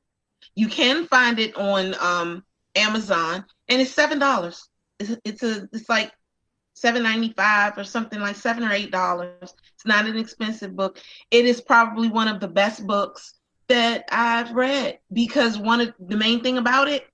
[0.56, 4.68] you can find it on um, Amazon, and it's seven dollars
[4.98, 6.12] it's, it's a it's like
[6.74, 9.32] seven ninety five or something like seven or eight dollars.
[9.42, 11.00] It's not an expensive book.
[11.30, 13.34] It is probably one of the best books
[13.68, 17.06] that I've read because one of the main thing about it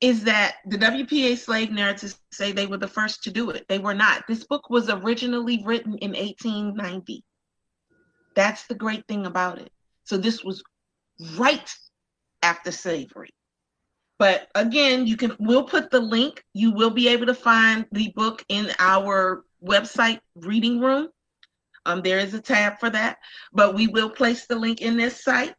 [0.00, 3.64] is that the WPA slave narratives say they were the first to do it.
[3.68, 4.26] They were not.
[4.28, 7.24] This book was originally written in 1890.
[8.34, 9.70] That's the great thing about it.
[10.04, 10.62] So this was
[11.36, 11.74] right
[12.42, 13.30] after slavery.
[14.18, 16.42] But again, you can we'll put the link.
[16.54, 21.08] You will be able to find the book in our website reading room.
[21.84, 23.18] Um, there is a tab for that,
[23.52, 25.54] but we will place the link in this site.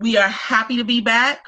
[0.00, 1.44] We are happy to be back.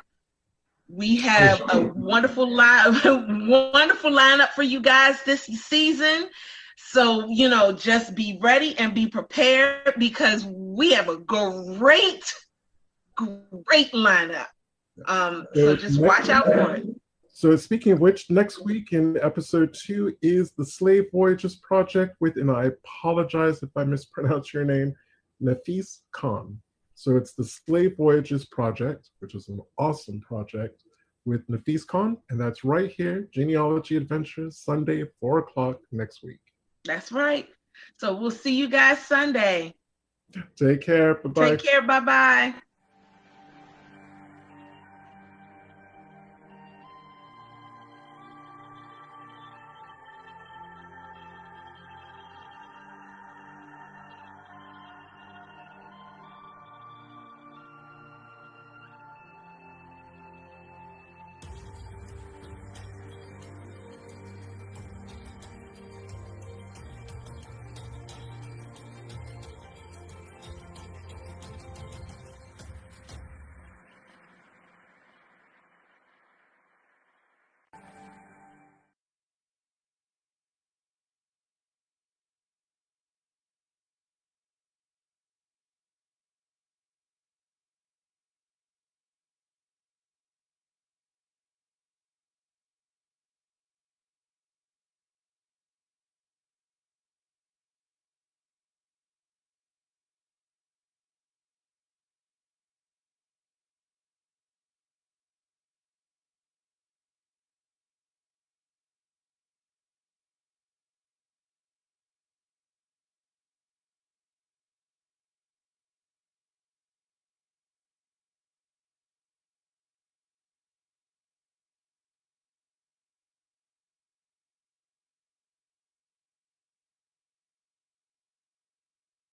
[0.87, 2.93] We have a wonderful line,
[3.49, 6.29] wonderful lineup for you guys this season.
[6.77, 12.23] So, you know, just be ready and be prepared because we have a great,
[13.15, 14.49] great lineup.
[15.07, 16.85] Um, so just watch out for it.
[17.31, 22.37] So speaking of which, next week in episode two is the Slave Voyages Project with,
[22.37, 24.95] and I apologize if I mispronounce your name,
[25.43, 26.61] Nafis Khan.
[27.03, 30.85] So it's the Slave Voyages Project, which is an awesome project
[31.25, 36.39] with Nafis Khan, and that's right here, Genealogy Adventures, Sunday, four o'clock next week.
[36.85, 37.49] That's right.
[37.99, 39.75] So we'll see you guys Sunday.
[40.57, 41.17] Take care.
[41.17, 41.51] Bye bye.
[41.51, 41.83] Take care.
[41.83, 42.55] Bye bye.